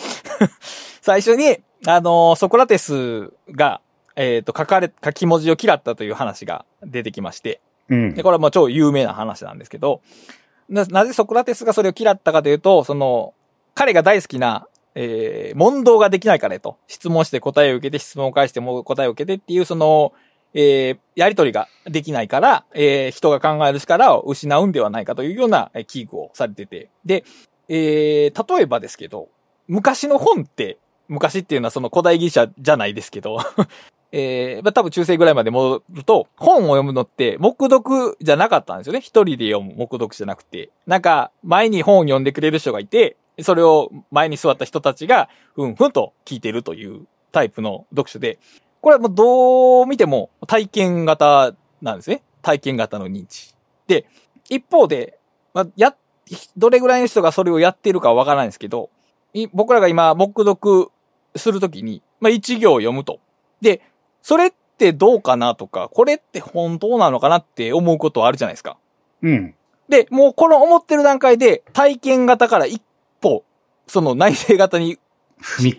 [1.01, 3.81] 最初に、あのソクラテスが、
[4.15, 8.23] えっ、と、書かれ、書き文字を嫌ったという話が出てきまして、うんで、。
[8.23, 10.01] これはもう超有名な話なんですけど、
[10.69, 13.33] な、なぜソクラテスがそれを嫌ったかというと、その、
[13.73, 16.77] 彼が大好きな、えー、問答ができないからと。
[16.87, 20.13] 質問して答えを受けて、質問を返してもう答えを受けてっていう、その、
[20.57, 26.89] えー、やりとりができないから、えー、人が考える力を失うんではないかというような危惧をされてて。
[27.03, 27.25] で、
[27.67, 29.27] えー、例えばですけど、
[29.67, 30.77] 昔の本って、
[31.09, 33.37] 昔っていうのはその古代ギリシャじゃないですけど、
[34.13, 39.01] えー、まあ、多分中世ぐらいまで戻ると、本を読むのって、目読じゃなかったんですよね。
[39.01, 40.69] 一人で読む目読じゃなくて。
[40.87, 48.39] なんか、前に本を読んでくれる人がいて、それを前に座った人たちが、ふんふんと聞いてるというタイプの読書で、
[48.85, 52.21] これはもうどう見ても体験型なんですね。
[52.43, 53.55] 体験型の認知。
[53.87, 54.05] で、
[54.47, 55.17] 一方で、
[55.55, 55.95] まあ、や、
[56.55, 58.91] どれぐらいの人がそれをやっているかはわからないんですけど、
[59.33, 60.91] い僕らが今、目読
[61.35, 63.19] するときに、まあ、一行を読むと。
[63.59, 63.81] で、
[64.21, 68.77] それってどうかなとか、これって本当なのかなって思うことはあるじゃないですか。
[69.23, 69.55] うん。
[69.89, 72.83] で、もうこの思ってる段階で体験型から一
[73.19, 73.45] 歩、
[73.87, 74.99] その内省型に。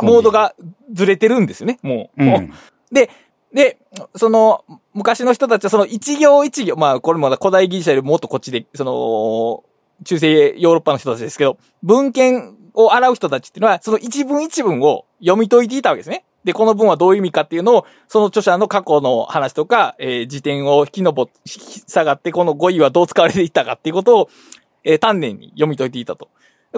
[0.03, 0.33] モード。
[0.33, 0.57] が
[0.93, 2.25] ずれてるんですよね、もう。
[2.25, 2.53] うん。
[2.93, 3.11] で、
[3.53, 3.79] で、
[4.17, 9.65] その、昔の人たちはその一行一行、まあこれも古代ギリシャよりもっとこっちで、その、
[10.05, 16.25] 中世ヨーロッパの人たちですけど、文献を洗う人たちっていうのは、その一文一文を読み解いていたわけですね。
[16.47, 24.31] で、この文はどういう意味かっていうのを、その著者の過去の話とか、えー辞典を引き登っ、引き下がって、この語彙はどう使われていたかっていうことを、
[24.85, 26.29] えー丹念に読み解いていたと。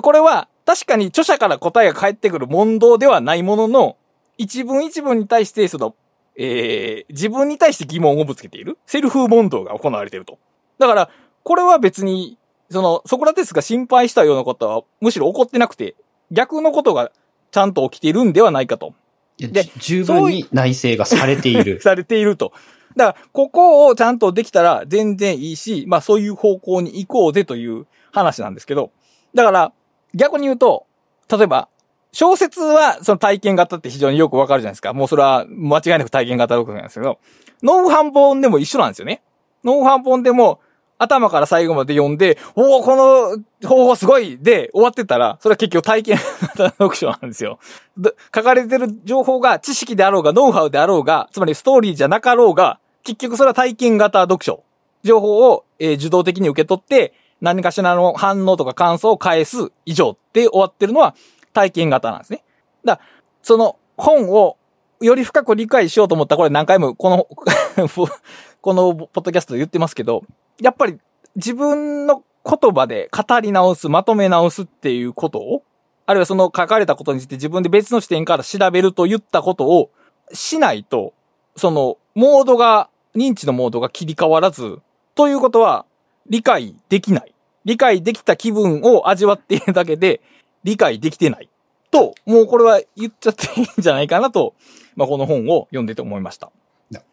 [0.01, 3.97] これは、確かに著者から答えが返ってくる問答ではないものの、
[4.39, 5.95] 一文一文に対して、その、
[6.37, 8.79] えー自分に対して疑問をぶつけている。
[8.87, 10.39] セルフ問答が行われていると。
[10.79, 11.11] だから、
[11.43, 12.39] これは別に、
[12.71, 15.97] その、ソクラテスが心配したようなことは、むしろ起こってなくて、
[16.31, 17.11] 逆のことが
[17.51, 18.95] ちゃんと起きているんではないかと。
[19.39, 21.81] でじ十分に内省がされている。
[21.83, 22.53] されていると。
[22.97, 28.91] だから、ここをちゃんとできたら全然いいし、まあそういう方向に行こうぜという話なんですけど、
[29.35, 29.73] だから、
[30.15, 30.87] 逆に言うと、
[31.31, 31.69] 例えば、
[32.13, 34.93] 小説はその体験型って非常によくわかるじゃないですか。
[34.93, 37.19] もうそれは間違いなく体験型だとなんですけど、
[37.63, 39.23] ノウハン本でも一緒なんですよね。
[39.65, 40.61] ノウハン本でも
[40.99, 47.59] 頭から最後まで読んで、おおこの方法すごいで終わってたら、それは結局体験型読書なんですよ。
[48.35, 54.65] 書かれてる情報が知識であろうが、ノウハウであろうが、つまりストーリーじゃなかろうが、結局それは体験型読書。
[55.05, 61.15] 情報を、えー受動的に受け取って、何かしらの反応とか感想を返す以上って終わってるのは
[61.59, 62.45] 体験型なんですね。
[62.85, 63.09] だから、
[63.43, 64.57] その本を
[65.01, 67.27] より深く理解しようと思ったら、これ何回もこの、
[68.61, 70.23] このポッドキャストで言ってますけど、
[70.61, 70.99] やっぱり
[71.35, 75.63] 自分の言葉で語り直す、まとめ直すっていうことを、
[76.07, 79.91] あるいはその書かれたことについて自分で別の視点から調べると言ったことを
[80.33, 81.13] しないと、
[81.57, 84.79] その、モードが、認知のモードが切り替わらず、
[85.15, 85.85] ということは、
[86.29, 87.35] 理解できない。
[87.65, 90.21] 理解できた気分を味わっているだけで、
[90.65, 91.49] 理解できてない。
[91.91, 94.55] と、もうこれは言っちゃっていいんじゃないかなと、
[94.97, 96.51] まあ、この本を読んでて思いました。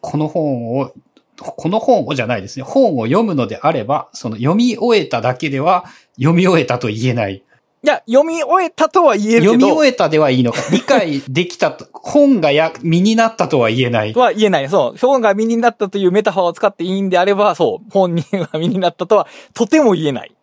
[0.00, 0.92] この本を、
[1.38, 2.64] この本をじゃないですね。
[2.64, 5.84] 本を読むのであれば、その読み終えただけでは
[6.16, 7.42] 読み終えたと言えない。
[7.82, 10.58] いや、読み終えたとは言えるけど、読み終えたではいいのか。
[10.72, 14.18] 理解できたと、本がや、身になったとは言えないと。
[14.18, 14.68] は言えない。
[14.68, 14.98] そう。
[14.98, 17.90] 本が身になったというメタファーを使っていいんであれば、そう。
[17.92, 20.34] 本人が身になったとは、とても言えない。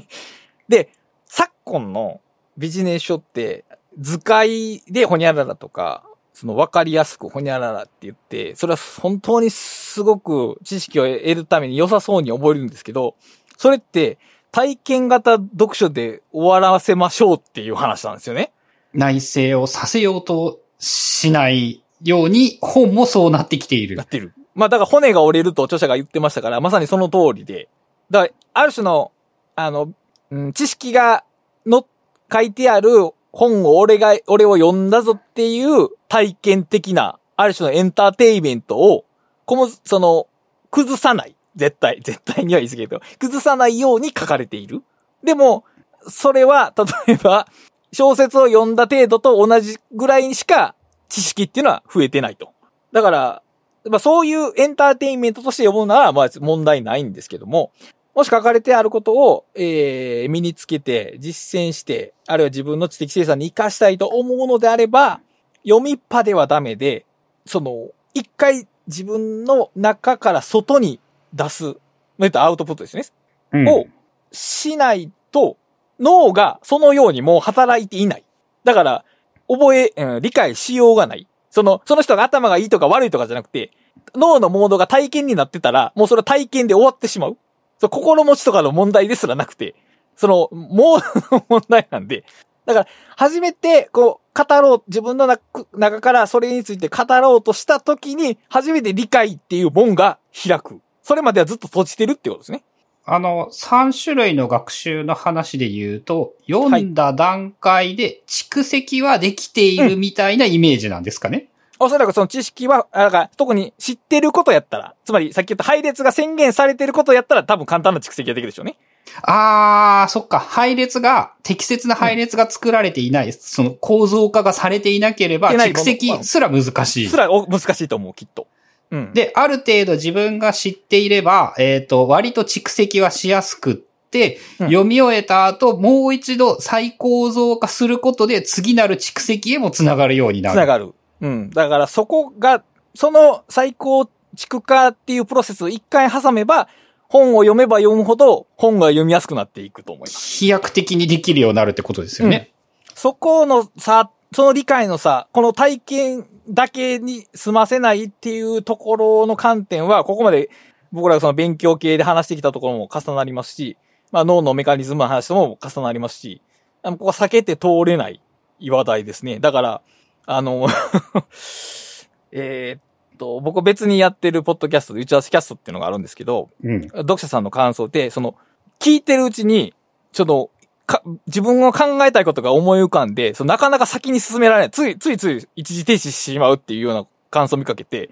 [0.68, 0.90] で、
[1.24, 2.20] 昨今の
[2.56, 3.64] ビジネス書って、
[3.98, 13.16] 図解でほにゃららとか、その分かりやすくほにゃららって言って、それは本当にすごく知識を得るために良さそうに覚えるんですけど、
[13.58, 14.18] それって
[14.50, 18.52] 体験型読書で終わらせましょうっていう話なんですよね。
[18.92, 24.06] 内省をさせようとしないように、本もそうなってきているなっ。
[24.06, 24.34] てる。
[24.54, 27.68] まあだから骨が折れると著者が言ってましたから、まさにその通りで。
[28.10, 29.12] だから、ある種の、
[29.54, 29.92] あの、
[30.30, 31.24] うん知識が
[31.66, 31.86] の、
[32.32, 39.04] 書いてある本を俺が、俺を読んだぞっていう体験的な、ある種のエンターテイメントを、
[39.44, 40.26] この、その、
[40.70, 41.36] 崩さない。
[41.56, 44.82] 絶対、絶対には言い過ぎるけど、崩さないように書かれている。
[45.22, 45.64] でも、
[46.08, 46.74] それは、
[47.06, 47.46] 例えば、
[47.92, 50.74] 小説を読んだ程度と同じぐらいにしか
[51.08, 52.52] 知識っていうのは増えてないと。
[52.90, 53.42] だから、
[53.88, 57.72] まあそういうエンターテインメントとして読むのは、まあ問題ないんですけども、
[58.14, 65.20] もし書かれてあることを、えー、身につけて、実践して、あるいは自分の知的生産に活かしたいと思うのであれば、
[65.64, 67.06] 読みっぱではダメで、
[67.46, 71.00] その、一回自分の中から外に
[71.32, 71.76] 出す、
[72.18, 73.04] まあアウトプットですね。
[73.52, 73.86] うんを
[74.32, 75.56] しないと、
[76.00, 78.24] 脳がそのようにもう働いていない。
[78.64, 79.04] だから、
[79.48, 81.26] 覚え、うん理解しようがない。
[81.50, 83.72] その、その人が頭がいいとか悪いとかじゃなくて、
[84.14, 87.36] 脳のモードが体験になってたら、もうそれは体験で終わってしまう。
[87.82, 89.74] そう心持ちとかの問題ですらなくて、
[90.14, 92.22] その、モードの問題なんで、
[92.64, 100.80] だから、初めて、こう、語ろう、自分の中中からそれについて語ろうとしたときに、初めて理解っていう門が開く。
[101.02, 102.62] それまではずっと閉じてるってことですね。
[103.04, 111.48] あの、3種類の学習の話で言うと、読んだ段階で蓄積はできているみたいなイメージなんですかね、
[111.82, 118.76] おそらくその知識は、あだから特に知ってることやったら、つまりさっき言った配列が宣言されてることやったら多分簡単な蓄積ができるでしょうね。
[119.22, 120.38] あー、そっか。
[120.38, 127.16] 配列が、適切な配列が作られていない、その構造化がされていなければ、蓄積すら難しいす。
[127.16, 128.46] らお難しいと思う、きっと。
[128.90, 129.12] うん。
[129.12, 140.54] で、ある程度自分が知っていれば、えっ、と、割と蓄積はしやすくって、うん読み終えた後、もう一度再構造化することで、次なる蓄積へもつながるようになる。
[140.54, 140.92] つながる。
[141.22, 141.50] うん。
[141.50, 142.62] だからそこが、
[142.94, 146.68] その最高築化っていうプロセスを一回挟めば、
[147.08, 150.18] 本を読めば読むほど本が読みやすくなっていくと思います。
[150.18, 152.52] 飛躍的にできるようになるってことですよね。
[152.94, 160.50] そこの差、その理解の差、この体験だけに済ませないっていうところの観点は、ここまで
[160.90, 163.76] 僕らがその勉強系で話してきたところも重なりますし、
[164.10, 166.40] まあ脳のメカニズムの話とも重なりますし、
[166.82, 168.22] ここは避けて通れない
[168.68, 169.38] 話題ですね。
[169.38, 169.82] だから、
[170.26, 170.68] あの、
[172.32, 176.82] えーっと、僕別にやってるポッドキャストで、打ち合わせキャストっていうのがあるんですけど、うん。
[176.88, 178.36] 読者さんの感想で、その、
[178.80, 179.74] 聞いてるうちに、
[180.12, 180.50] ちょっと、
[180.86, 184.70] か、自分の考えたいことが思い浮かんで、そのなかなか先に進められない。
[184.70, 188.10] つい、ついつい一時停止してしまうっていうような感想を見かけて、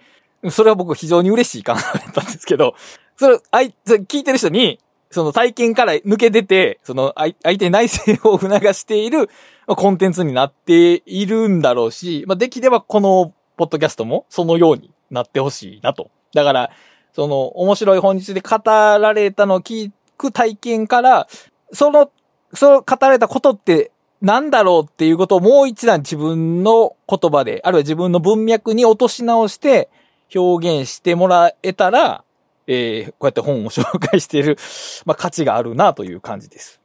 [0.50, 2.74] それは僕非常に嬉しい感想だったんですけど、
[3.16, 4.78] それ、あい、それ聞いてる人に、
[5.10, 9.28] その体験から抜け出て、その相相手に内省を促している
[9.70, 16.10] まあコンテンツになっているんだろうし、まあ、できればこのポッドキャストもそのようになってほしいなと。
[16.34, 16.70] だから、
[17.12, 21.28] その面白い本について語られたのを聞く体験から、
[21.72, 22.10] その、
[22.52, 29.88] そう語られたことって何だろうっていうことをもう一段自分の言葉で、あるいは自分の文脈に落とし直して
[30.34, 32.24] 表現してもらえたら、
[32.66, 34.58] えーこうやって本を紹介している、
[35.04, 36.79] まあ価値があるなという感じです。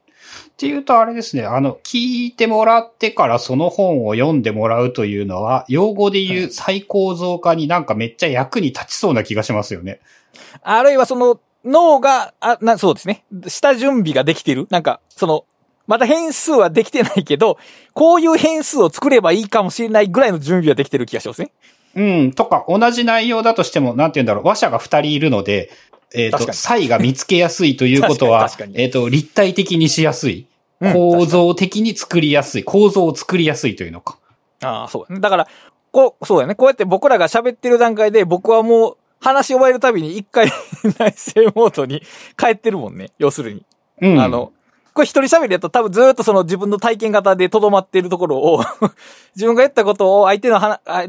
[0.50, 10.00] っていうとあれですね、あの、聞いてもらってからその本を読んでもらうというのは、用語で言う再構造化になんかめっちゃ役に立ちそうな気がしますよね。
[10.62, 13.26] あるいはその、脳が、あ、な、そうですね。
[13.48, 14.68] 下準備ができてる。
[14.70, 15.46] なんか、その、
[15.88, 17.58] また変数はできてないけど、
[17.94, 21.52] こういう変数を作ればいいかもしれないぐらいの準備はできてる気がしますね。
[21.96, 25.70] うん、とか、同じ内容だとしても、なんて言うんだろう、話者が二人いるので、
[26.14, 30.40] えっ、と、確かに差異が見つけやすいということはえっ、と、立体的にしやすい。
[30.40, 30.56] うん
[30.92, 32.64] 構造的に作りやすい。
[32.64, 34.18] 構造を作りやすいというのか。
[34.62, 35.22] ああ、そうだね。
[35.22, 35.48] だから、
[35.92, 36.56] こう、そうだよね。
[36.56, 40.52] こうやって僕らが喋ってる段階で、僕はもう、話し終わるたびに一回
[41.00, 42.04] 内政モードに
[42.38, 43.12] 帰ってるもんね。
[43.18, 43.66] 要するに。
[44.02, 44.20] うん。
[44.20, 44.52] あの、
[44.94, 48.64] これ一人喋りだと多分ずーっとその自分の体験型で留まっているところを
[49.36, 50.60] 自分が言ったことを相手の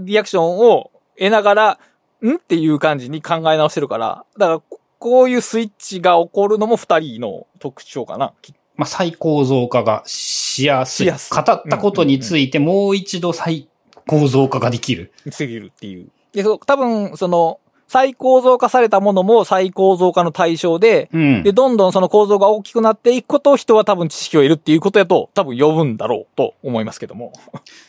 [0.00, 1.78] リアクションを得ながら、
[2.22, 2.36] ん？
[2.36, 4.75] っていう感じに考え直してるから、だから
[5.06, 8.34] ここういうスイッチが起こるのも二人の特徴かな。
[8.42, 11.10] きまあ、再構造化がしやすい。
[11.12, 13.68] すい語ったことについてもう一度再
[14.08, 15.12] 構造化ができる。
[15.30, 16.08] すぎるっていう。
[16.32, 21.52] で、多分、その、再構造化されたものも再構造化の対象で、うんで、。
[21.52, 27.32] どんどんその構造が大きくなっていくことを人は多分知識を得るっていうことやと、多分呼ぶんだろうと思いますけども。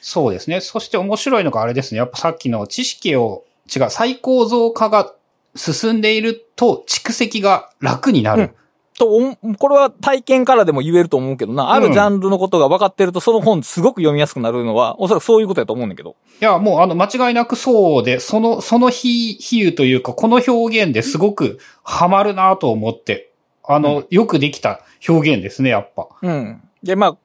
[0.02, 0.62] そうですね。
[0.62, 1.98] そして面白いのがあれですね。
[1.98, 3.44] やっぱさっきの知識を、
[3.76, 5.14] 違う、再構造化が
[5.58, 8.42] 進んでいると蓄積が楽になる。
[8.42, 8.52] うん
[8.98, 16.16] と、これは体験からでも言えると思うけどな、あるジャンルのことが分かってると、その本すごく読みやすくなるのは、おそらくそういうことやと思うんだけど。
[16.42, 23.32] いや、もうあの、間違いなくそうで、その、その比、比喩というか、この表現ですごくハマるなと思って、
[23.64, 26.08] あの、よくできた表現ですね、やっぱ。
[26.22, 26.62] うん。
[26.82, 27.18] で、ま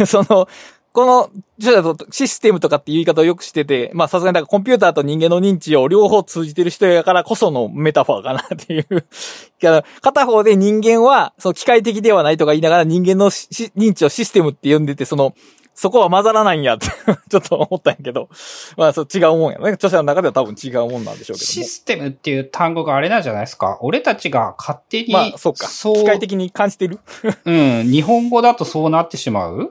[0.00, 0.48] あ、 その、
[0.92, 8.86] この、著者だとシステムとかって言い方をよくしてて、まあさすがにだからコンピューターと人間の認知を両方通じてる人やからこそのメタファーかなっていう。
[10.02, 15.34] 片方で人間は、その機械的ではないとか言いながら人間の認知をシステムって呼んでて、その、
[15.74, 16.88] そこは混ざらないんやって
[17.30, 18.28] ちょっと思ったんやけど。
[18.76, 19.70] まあそう違うもんやね。
[19.72, 21.52] 著者の中では多分違うもんなんでしょうけども。
[21.52, 23.78] システムっていう単語があれなんじゃないですか？
[23.80, 25.68] 俺たちが勝手に、まあそうか。
[25.68, 26.98] そう機械的に感じてる？
[27.46, 29.70] うん、日本語だとそうなってしまう？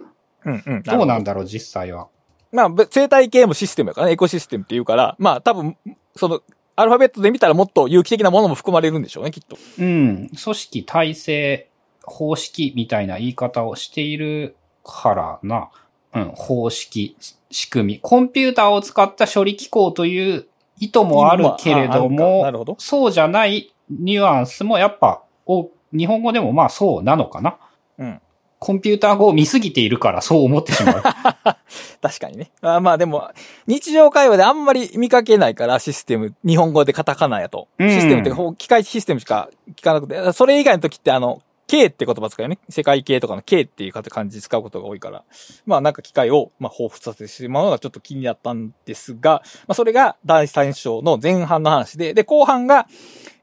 [0.65, 0.83] うんうん。
[0.83, 2.07] どうなんだろう、実際は。
[2.51, 5.77] まあ、べ生態系もシステムやからね、エコシステムって言うから、まあ多分、
[6.15, 6.41] その、
[6.75, 9.57] アルファベットで見たらもっと有機的なものも含まれるんでしょうね、きっと。
[9.79, 11.69] うん、組織、体制、
[12.03, 15.69] 方式みたいな言い方をしているからな。
[16.13, 17.15] うん、方式、
[17.51, 17.99] 仕組み。
[17.99, 20.47] コンピューターを使った処理機構という
[20.79, 27.57] 意図もあるけれどもど、そうじゃないニュアンスもやっぱ、お日本語でもまあそうなのかな。
[27.97, 28.21] うん。
[28.59, 31.01] コンピューター語を見すぎているからそう思ってしまう。
[32.01, 32.51] 確かにね。
[32.61, 33.29] あまあでも、
[33.67, 37.67] 日常会話であんまり見かけないから、システム、日本語でカタカナやと。
[37.79, 42.57] うんシステムって機械システムしか聞かなくて、それ以外の時ってあの、K って言葉使うよね。
[42.67, 45.23] 世界系とかの K っていう感じで使うことが多いから。
[45.67, 52.87] まあなんか機械を、まあ、彷彿させてしまうのがちょっと気になったんですが、まあそれが第三章の前半の話で、で、後半が、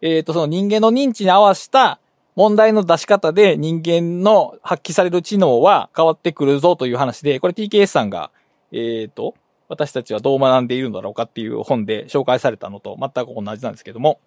[0.03, 2.01] えっ、と、その人間の認知に合わせた
[2.37, 8.31] 問題の出し方で人間の発揮される知能は変わってくるぞという話で、これ TKS さんが、
[8.73, 9.35] えっ、と、
[9.69, 14.21] 私たちはどう学んでいるのだろうかっていう本で紹介されたのと全く同じなんですけども、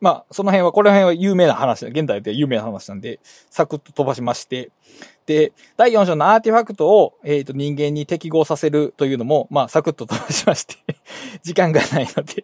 [0.00, 3.20] まあ、その辺は、この辺は有名な話、現代で有名な話なんで、
[3.50, 4.70] サクッと飛ばしまして、
[5.26, 10.76] で、第4章のアーティファクトを、えっ、と、人間に適合させるというのも、まあ、サクッと飛ばしまして、
[11.42, 12.42] 時間がないので、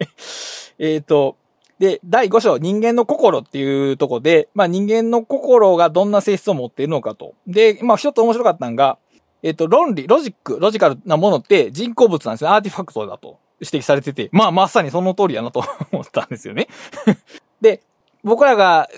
[0.78, 1.36] えっと、
[1.78, 7.34] で、第5章、人間の心っていうとこで、まあ人間の心がどんな性質を持っているのかと。
[7.46, 8.98] で、まあ一つ面白かったのが、
[9.42, 12.50] えっ、と、論理、ロジック、ロジカルなものって人工物なんですね。
[12.50, 15.62] アーティファクトだと指摘されてて、まあまさにその通りやなと
[15.92, 16.68] 思ったんですよね。
[17.60, 17.82] で、
[18.24, 18.88] 僕らが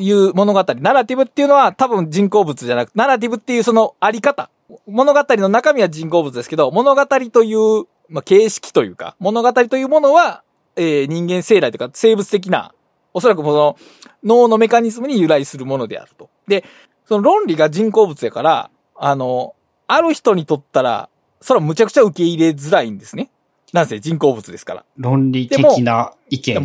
[0.00, 4.50] 言う物語、ナラティブっていうのは多分人工物じゃなく、ナラティブっていうそのあり方。
[4.86, 10.42] 物語の中身は人工物ですけど、物語という、まあ、形式というか、物語というものは、
[10.76, 12.74] えー人間生来というか生物的な、
[13.14, 13.76] おそらくこの
[14.24, 16.30] 脳のメカニズムに由来するものであると。
[16.46, 16.64] で、
[17.06, 19.54] その論理が人工物やから、あの、
[19.86, 21.08] ある人にとったら、
[21.40, 23.30] それはむちゃくちゃ受け入れづらいんですね。
[23.72, 24.84] なんせ人工物ですから。
[24.96, 26.56] 論理的な意見、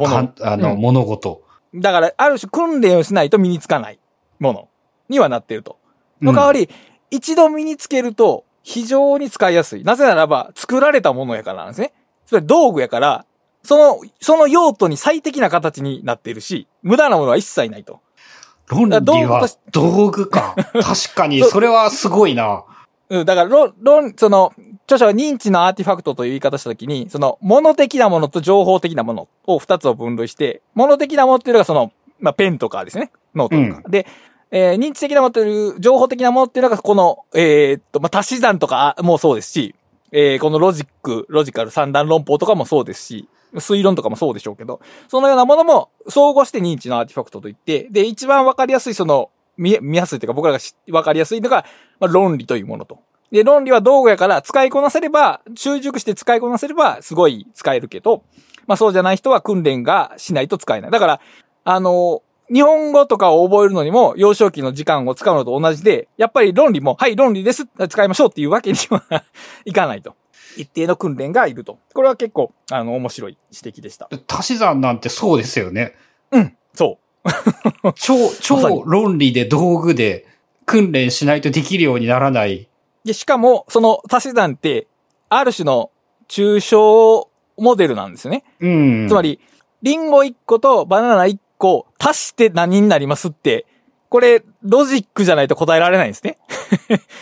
[0.41, 1.41] あの、うん物事。
[1.73, 3.99] だから、ある種訓練をしないと身につかない
[4.39, 4.69] もの
[5.09, 5.77] にはなっていると。
[6.21, 6.69] の代わり、
[7.11, 9.83] 一度身につけると非常に使いやすい。
[9.83, 11.93] なぜならば、作られたものやからなんですね。
[12.25, 13.25] それ道具やから、
[13.67, 17.99] その、その用途に最適な形になっているし、無駄なものは一切ないと。
[18.69, 18.95] 論理
[19.25, 20.55] は道具か。
[20.71, 22.63] 確かに、それはすごいな。
[23.09, 24.53] うん、だから、論、論、その、
[24.85, 31.91] 著者は認知のアーティファクトという言い方したときに、その、物的なものと情報的なものを二つを分類して、物的なものっていうのがその、
[32.21, 33.11] まあ、ペンとかですね。
[33.35, 33.89] ノートとか。
[33.89, 34.07] で、
[34.49, 39.75] えー認知的なものという、情報的なものっていうのが、この、えーっと、まあ、足し算とかもそうですし、
[40.13, 51.65] えーこのロジック、ロジカル三段論法とかもそうですし、推論とかもそうでしょうけど、そのようなものも総合して認知のアーティファクトといって、で、一番わかりやすい、その、見、見やすいというか僕らがしわかりやすいのが、
[51.99, 52.99] まあ、論理というものと。
[53.31, 58.23] で、論理は道具やから使いこなせれば、習熟して使いこなせれば、すごい使えるけど、
[58.67, 60.91] まあそうじゃない人は訓練がしないと使えない。
[60.91, 61.21] だから、
[61.63, 62.21] あの、
[62.53, 69.03] 日本語とかを覚えるのにも、幼少期の時間を使うのと同じで、やっぱり論理も、はい、論理です、使いましょうっていうわけには
[69.65, 70.15] いかないと。
[70.57, 71.79] 一定の訓練がいると。
[71.93, 74.09] これは結構、あの、面白い指摘でした。
[74.27, 75.95] 足し算なんてそうですよね。
[76.31, 77.93] うん、そう。
[77.95, 80.25] 超、超に論理で道具で
[80.65, 82.67] 訓練しないとできるようにならない。
[83.03, 84.87] で、しかも、その足し算って、
[85.29, 85.91] ある種の
[86.27, 88.43] 抽象モデルなんですよね。
[88.59, 89.07] うん。
[89.07, 89.39] つまり、
[89.81, 93.65] リンゴ1個とバナナ1個足して何になりますって、
[94.09, 96.37] これ、ロジックじゃないと答えられないんですね。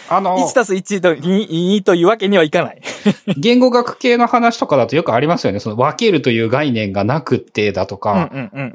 [0.07, 2.81] あの、1たす1と 2, 2というわけにはいかない。
[3.37, 5.59] 言語学系の話とかだとよくありますよね。
[5.59, 8.29] その分けるという概念がなくってだとか、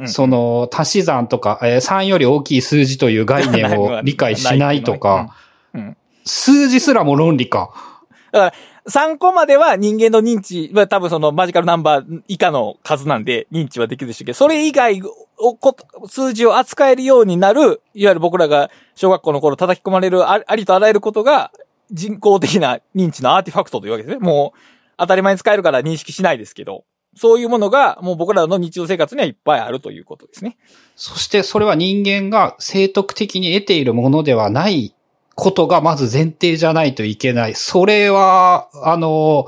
[0.07, 5.35] その足し算とか、えー3より大きい数字という概念を理解しないとか、
[6.25, 7.71] 数字すらも論理か。
[8.89, 15.03] 3個までは人間の認知は多分そのマジカルナンバー以下の数なんで認知はできるでしょうけど、それ以外
[15.39, 15.77] をこ、
[16.09, 21.53] 数字を扱えるようになる、いわゆる僕らが小学校の頃叩き込まれるありとあらゆることが
[21.91, 24.19] 人工的な認知のアーティファクトというわけですね。
[24.21, 24.59] もう
[24.97, 26.85] 当たり前に使えるから認識しないですけど、
[27.17, 30.57] そういうものがもう僕らの日常生活にはいっぱいあるということですね。
[30.95, 34.95] そしてそれは人間が正徳的に得ているものではない
[35.41, 37.55] ことがまず前提じゃないといけない。
[37.55, 39.47] それは、あの、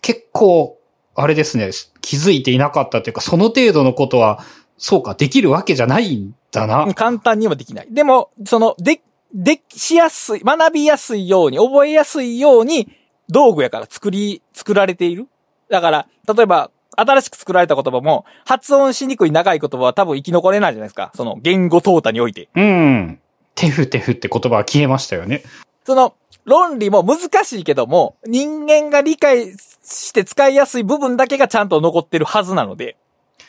[0.00, 0.78] 結構、
[1.14, 1.70] あれですね、
[2.00, 4.42] 気づいていなかったというか、その程度のことは、
[4.78, 6.92] そうか、できるわけじゃないんだな。
[6.94, 7.88] 簡単にはできない。
[7.90, 9.02] でも、その、で、
[9.34, 12.88] で、しやすい、学びやすいように、覚えやすいように、
[13.28, 15.28] 道具やから作り、作られている。
[15.68, 21.12] だから、例えば、新しく作られた言葉も、発音しにくい長い言葉は多分生き残れないじゃないですか。
[21.14, 22.48] その、言語淘汰において。
[22.54, 23.20] うん。
[23.54, 25.42] テフテフって言葉は消えましたよね。
[25.84, 29.52] その、論理も難しいけども、人間が理解
[29.82, 32.96] して使いやすい部分だけがちゃんと残ってるはずなので、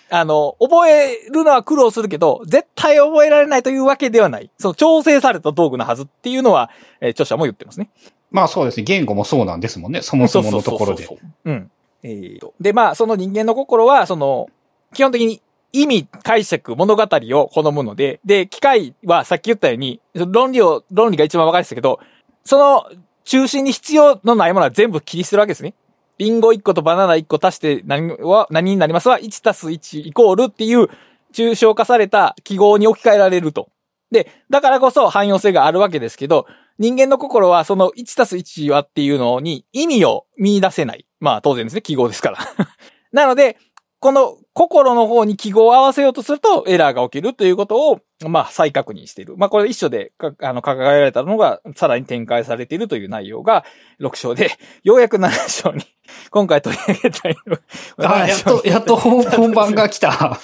[0.09, 4.49] あの、覚えるのは苦労するけど、絶対覚えられないというわけではない。
[4.57, 6.69] その調整された道具のはずっていうのは、
[7.01, 7.89] えー著者も言ってますね。
[8.31, 8.83] まあそうですね。
[8.83, 10.01] 言語もそうなんですもんね。
[10.01, 11.07] そもそものところで。
[11.45, 11.71] うん。
[12.03, 12.53] えーと。
[12.61, 14.47] で、まあ、その人間の心は、その、
[14.93, 15.41] 基本的に
[15.81, 21.99] 意味、解釈、物語を好むので、で、機械はさっき言ったように、論理を、論理が一番分かりやすいけど、
[22.43, 22.89] その
[23.23, 25.73] 中心に必要のないものは全部切り捨てるわけですね。
[26.17, 30.89] リンゴ1個とバナナ1個足して何は、何になりますは、1たす1イコールっていう
[31.33, 33.69] 抽象化された記号に置き換えられると。
[34.11, 36.45] で、だからこそ汎用性があるわけですけど、
[36.77, 41.05] 人間の心はその1たす1はっていうのに意味を見出せない。
[41.19, 42.37] まあ当然ですね、記号ですから。
[43.11, 43.57] なので、
[43.99, 49.35] この心の方に記号を合わせようとするとエラーが起きるということを、まあ再確認している。
[49.35, 53.65] まあこれ一緒でか、あの、掲げられたのがさらに展開されているという内容が
[53.99, 54.51] 6章で、
[54.83, 55.83] ようやく7章に、
[56.29, 57.57] 今回取り上げたいの。
[58.07, 60.39] あ、やっと、やっと本本番が来た。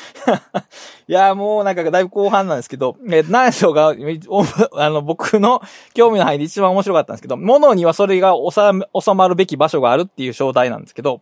[1.08, 3.94] いや、もうなんかだいぶ後半なんですけど、えー、何章が、
[4.28, 4.44] お
[4.74, 5.62] あの、僕の
[5.94, 11.22] 興味の範囲で一番面白かったんですけど、物にはそれが収まるべき場所があるっていう章題なんですけど、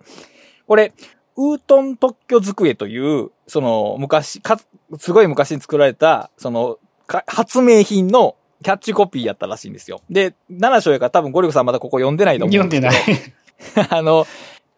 [0.68, 0.94] これ、
[1.40, 4.60] ウートン特許机という、その、昔、か、
[4.98, 10.02] すごい昔に作られた、その、か発明品のキャッチコピーやったらしいんですよ。
[10.10, 13.18] で、7章やから多分ゴリゴさんまだここ読んでないと思うん読んですけど。
[13.18, 13.88] でない。
[13.98, 14.28] あの、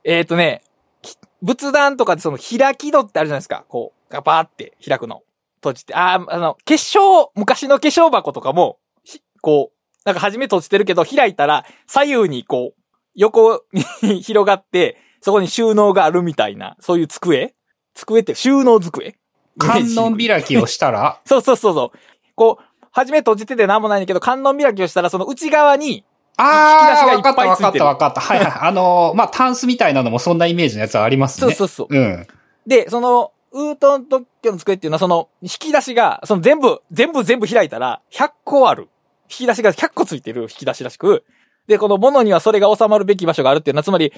[0.04, 0.62] えっ、とね、
[1.02, 3.66] き仏壇とかでその開き戸ってあるじゃないですか。
[3.68, 5.24] こう、ガバーって開くの。
[5.56, 5.96] 閉じて。
[5.96, 12.82] あーあの、化粧、昔の化粧箱とかも、ひこう、なんか初め閉じてるけど、開いたら左右にこう、
[13.16, 13.64] 横
[14.04, 17.54] に 広がって、そこに収納があるみたいな、そういう机？
[17.94, 19.16] 机って収納机？
[19.58, 21.98] 観音開きをしたら、 そうそうそうそう。
[22.36, 26.04] こう、初め閉じててなんもないんだけど、観音開きをしたらその内側に、
[26.38, 28.22] ああ、引き出しがいっわかったわかったわかった。
[28.22, 28.48] はいはい。
[28.62, 31.54] あのー、まあ、タンスみたいなのもそんなイメージのやつはありますね。
[31.54, 31.96] そうそうそう。
[31.96, 32.28] うん。
[32.66, 38.88] で、その、ウートン特許の机っていうのは、その、引き出しが、その全部、全部全部開いたら、100個ある。
[39.30, 41.26] 引き出しが100個ついてる引き出しらしく、
[41.68, 44.14] で、この物にはそれが収まるべき場所があるっていうのは、つまり、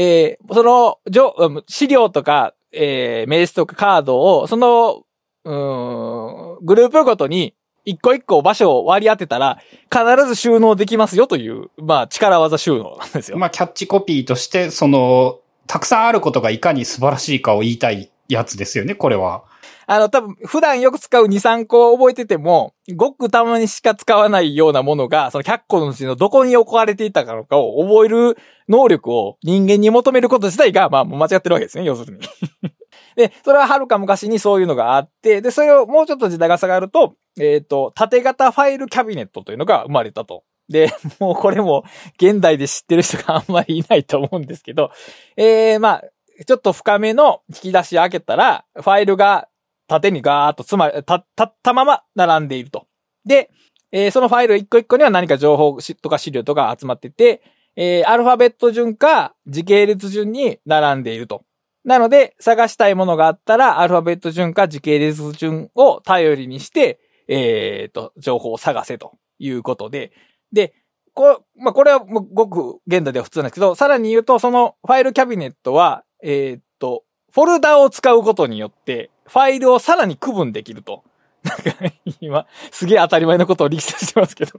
[0.00, 5.02] えー、その、じょ資料とか、えー、名刺とかカードを、その、
[5.44, 9.58] うん、グループごとに、一個一個場所を割り当てたら、
[9.90, 13.38] 必ず収納できますよという、まあ、力技収納なんですよ。
[13.38, 19.42] まあ、キャッチコピーとして、その、たくさんあることがいかに素晴らしいかを言いたいやつですよね、これは。
[19.90, 28.36] あの、多分、普段よく使う2、3個覚えてても、ごくたまにしか使わないようなものが、その100個のうちのどこに置かれていたかのかを覚える
[28.68, 32.28] 能力を人間に求めること自体が、まあ、間違ってるわけですね、要するに。
[33.16, 40.44] で、それははるか昔にそういうのがあって、で、それをもうちょっと時代が下がると、えっ、と、縦型ファイルキャビネットというのが生まれたと。
[40.68, 41.84] で、 もうこれも
[42.20, 44.90] 現代で知ってる人があんまりいないと思うんですけど、
[45.38, 46.04] えー、まあ、
[46.46, 49.48] ちょっと深めの引き出し開けたら、ファイルが
[49.88, 52.86] 縦にガーッとつまり、た、たったまま並んでいると。
[53.24, 53.50] で、
[53.90, 57.42] えーそのファイル一個一個には何か情報とか資料とか集まってて、
[57.74, 61.44] えーアルファベット順か時系列順に並んでいると。
[61.84, 70.12] なので、探したいものがあったら、アルファベット順か時系列順を頼りにして、えっ、と、情報を探せということで。
[70.52, 70.74] で、
[71.14, 81.04] こうまあ、これはもうごく現代では普通なんですけど、さらに言うと、そのファイルキャビネットは、えっ、と、フォルダを使うことによって、ファイルをさらに区分できると。
[81.44, 84.58] なんか、今、すげえ当たり前のことを力説してますけど。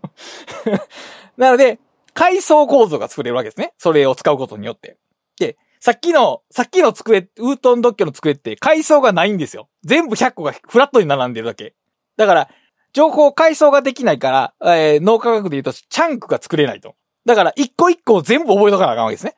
[1.38, 1.80] なので、
[2.14, 3.74] 階層構造が作れるわけですね。
[3.78, 4.98] それを使うことによって。
[5.40, 9.70] で、さっきの、さっきの机、ウートンドッキョの机って階層がないんですよ。
[9.84, 11.76] 全部100個がフラットに並んでるだけ。
[12.18, 12.50] だから、
[12.94, 16.96] 情報階層ができないから、えー脳科学で言うと、チャンクが作れないと。
[17.26, 19.36] だから、一個一個を全部覚えとかなあかんわけですね。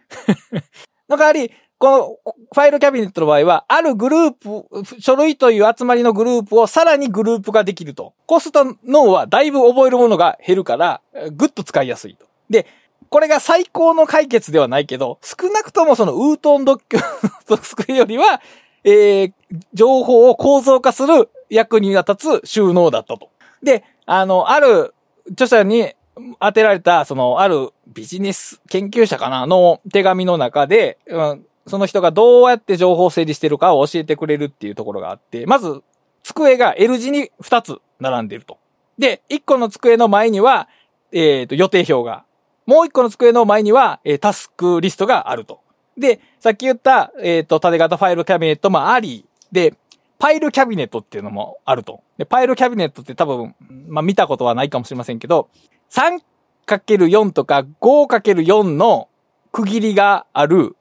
[1.10, 1.52] の代わり、
[1.82, 8.14] このファイルキャビネットの場合は、あるグループ、書類という集まりのグループをさらにグループができると。
[8.28, 11.02] こうすると脳はだいぶ覚えるものが減るから、
[11.32, 12.28] ぐっと使いやすいと。
[12.52, 12.68] で、
[13.10, 17.02] これが最高の解決ではないけど、少なくともそのウートンドッキュ
[17.50, 18.42] の机よりは、
[18.84, 19.34] えー
[19.74, 23.32] 情報を構造化する役に立つ収納だったと。
[23.62, 24.94] で、あの、ある
[25.32, 25.94] 著者に
[26.40, 35.82] 当てられた、その、あるビジネス研究者かなの手紙の中で、うん、その人がどうやって情報を整理してるかを教えてくれるっていうところがあって、まず、
[36.24, 38.58] 机が L 字に2つ並んでると。
[38.98, 40.68] で、1個の机の前には、
[41.12, 42.26] えっ、と、予定表が。
[42.66, 45.62] もう1個の机の前には、えータスクリストがあると。
[45.98, 49.76] で、さっき言った、えっ、と、縦型ファイルキャビネットもあり、で、
[50.20, 52.04] パイルキャビネットっていうのもあると。
[52.18, 53.56] で、パイルキャビネットって多分、
[53.88, 55.50] まあ見たことはないかもしれませんけど、
[55.90, 59.10] 3×4 とか 5×4 の
[59.52, 60.78] 区切りがある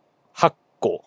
[0.80, 1.04] 個。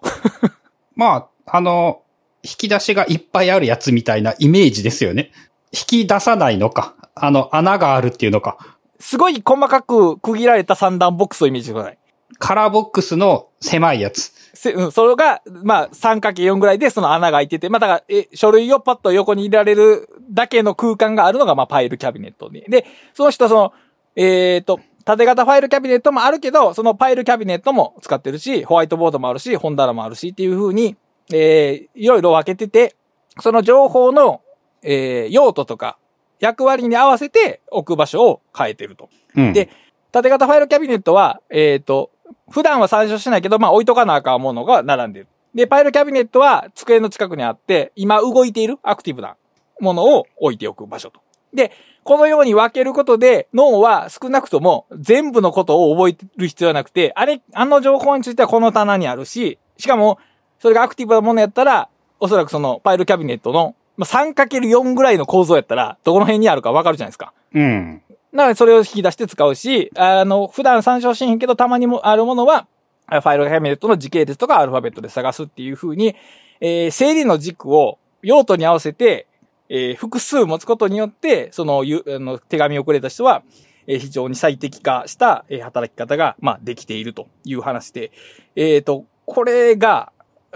[0.96, 2.04] まあ、あの、
[2.44, 5.32] 引き出しがいっぱいあるやつみたいなイメージですよね。
[5.72, 6.96] 引き出さないのか。
[7.16, 8.58] あの、穴があるっていうのか。
[9.00, 11.98] すごい細かく区切られた三段ボックスをイメージしてください。
[12.40, 14.34] カラーボックスの狭いやつ。
[14.54, 22.66] せうん、それが、まあ、3×4 ぐらいでその穴が開いてて、まあ、だから、え、書類をパッと横に入れられるだけの空間があるのが、まあ、パイルキャビネットで。
[22.68, 23.74] で、その人はその、
[24.16, 30.96] えっ、と、縦型ファイルキャビネットもあるけど、そのパイルキャビネットも使ってるし、ホワイトボードもあるし、本棚もあるしっていう風に、
[31.32, 32.96] えー、いろいろ分けてて、
[33.40, 34.42] その情報の、
[34.82, 35.98] えー、用途とか、
[36.40, 39.10] 役割に合わせて置く場所を変えてると。
[39.36, 39.54] うん。
[39.54, 39.70] で
[40.12, 42.12] 縦型ファイルキャビネットは、えっ、と、
[42.52, 45.28] 普段は参照しないけど、まあ置いとかなあかんものが並んでる。
[45.56, 49.38] で、パイルキャビネットは机の近くにあって、今動いているアクティブな
[49.80, 51.22] ものを置いておく場所と。
[51.52, 51.72] で、
[52.04, 60.20] このように分けることで、脳は少なくとも全部のことを覚える必要はなくて、あれ、あの情報についてはこの棚にあるし、しかも、
[60.60, 61.90] それがアクティブなものやったら、
[62.20, 67.34] おそらくそのパイルキャビネットのまあ 3×4 ぐらいの構造やったら、どこの辺にあるかわかるじゃないですか。
[67.54, 68.02] うん。
[68.32, 72.68] なので、それを引き出して使うし、あの、普段参照しへんけど、たまにもあるものは、
[73.06, 76.16] あファイルキャビネットの時系列とかアルファベットで探すっていう風に、
[76.62, 79.28] えー整理の軸を用途に合わせて、
[79.76, 83.42] えー複数持つことによって、その、ゆあの手紙をくれた人は、
[83.88, 88.12] えー非常に最適化した、えー働き方が、まあ、できているという話で、
[88.56, 90.12] えっ、と、これが、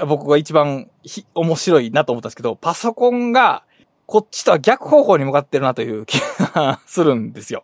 [0.07, 3.63] 僕が一番ひ面白いなと思ったんですけど、パソコンが、
[4.05, 6.20] こっちとは逆方向に向かってるなという気
[6.53, 7.63] が するんですよ。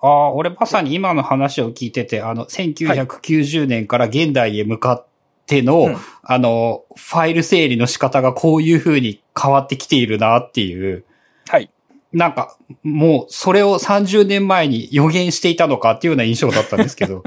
[0.00, 5.06] ああ、俺まさに今の話を聞いてて、あの、1990年から現代へ向かっ
[5.46, 5.96] ての、うん。
[6.22, 11.04] あの、ファイル整理の仕方がこういう風に変わってきているなっていう、
[11.48, 11.70] はい。
[12.12, 17.22] なんか、もう、それを30年前に予言していたのかっていうような印象だったんですけど。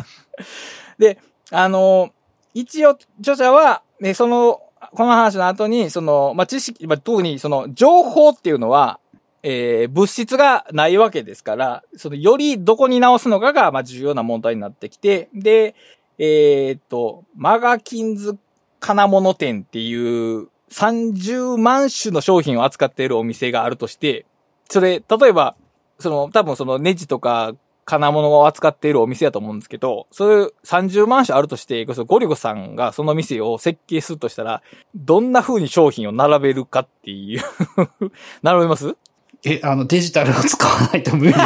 [1.00, 1.20] で、
[1.52, 2.12] あの、
[2.54, 4.62] 一応、著者は、ね、その、
[4.92, 9.00] この話の後に、その、まあ、知識、まあ、特にその、情報っていうのは、
[9.46, 15.76] えー物質がないわけですから、その、よりどこに直すのかが、まあ、重要な問題になってきて、で、
[16.18, 18.38] えーっと、マガキンズ
[18.80, 24.26] 金物店っていう30万種の商品を扱っているお店があるとして、
[24.70, 25.56] それ、例えば、
[26.00, 27.54] その、多分そのネジとか
[27.86, 34.62] 金物を扱っているお店やと思うんですけど、そういう30万種あるとして、ゴリゴさんがその店を設計するとしたら、
[34.96, 37.42] どんな風に商品を並べるかっていう
[38.42, 38.96] 並べます？
[39.46, 41.34] え、あの、デジタルを使わないと無理。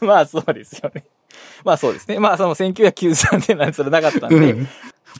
[0.00, 1.04] まあそうですよね。
[1.64, 2.18] まあそうですね。
[2.18, 4.68] まあその1993年なんてそれなかったんで、うん。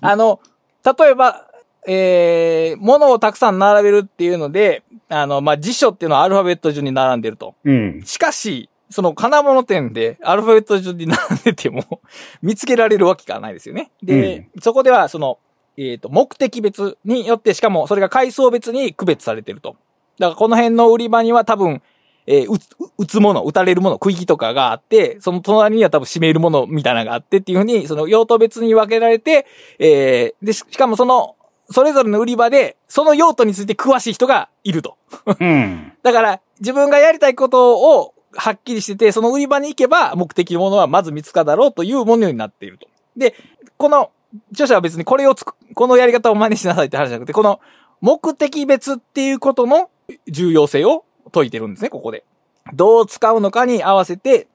[0.03, 0.41] あの、
[0.85, 1.47] 例えば、
[1.87, 7.55] えー、物をたくさん並べるっていうので、あの、まあ、辞書っていうのはアルファベット順に並んでると。
[7.65, 8.03] うん。
[8.05, 12.01] しかし、その金物店でアルファベット順に並んでても
[12.43, 13.91] 見つけられるわけがないですよね。
[14.03, 15.39] で、そこではその、
[15.77, 19.77] えっ、と、目的別によって、しかもそれが階層別に区別されてると。
[20.19, 21.83] だからこの辺の売り場には多分、
[22.27, 22.69] えー、撃つ、
[22.99, 29.47] 撃つもの、撃たれるもの、区域とかがあって、その隣には多分締めるものみたいなのがあってっていうふうに、その用途別に分けられて、
[29.79, 31.35] えー、で、ししかもその、
[31.75, 34.97] それぞれの売り場で、その用途について詳しい人がいると。
[35.41, 35.93] うん。
[36.05, 42.87] だから、自分がやりたいことをはっきりしてて、その売り場に行けば目的のものはまず見つかるだろうというものになっていると。
[43.17, 43.35] で、
[43.77, 44.13] この
[44.53, 47.59] 著者は別にこれをつく、このやり方を真似しなさいって話じゃなくて、この
[48.01, 49.91] 目的別っていうことの
[50.29, 52.23] 重要性を説いてるんですね、ここで。
[52.73, 54.47] どう使うのかに合わせて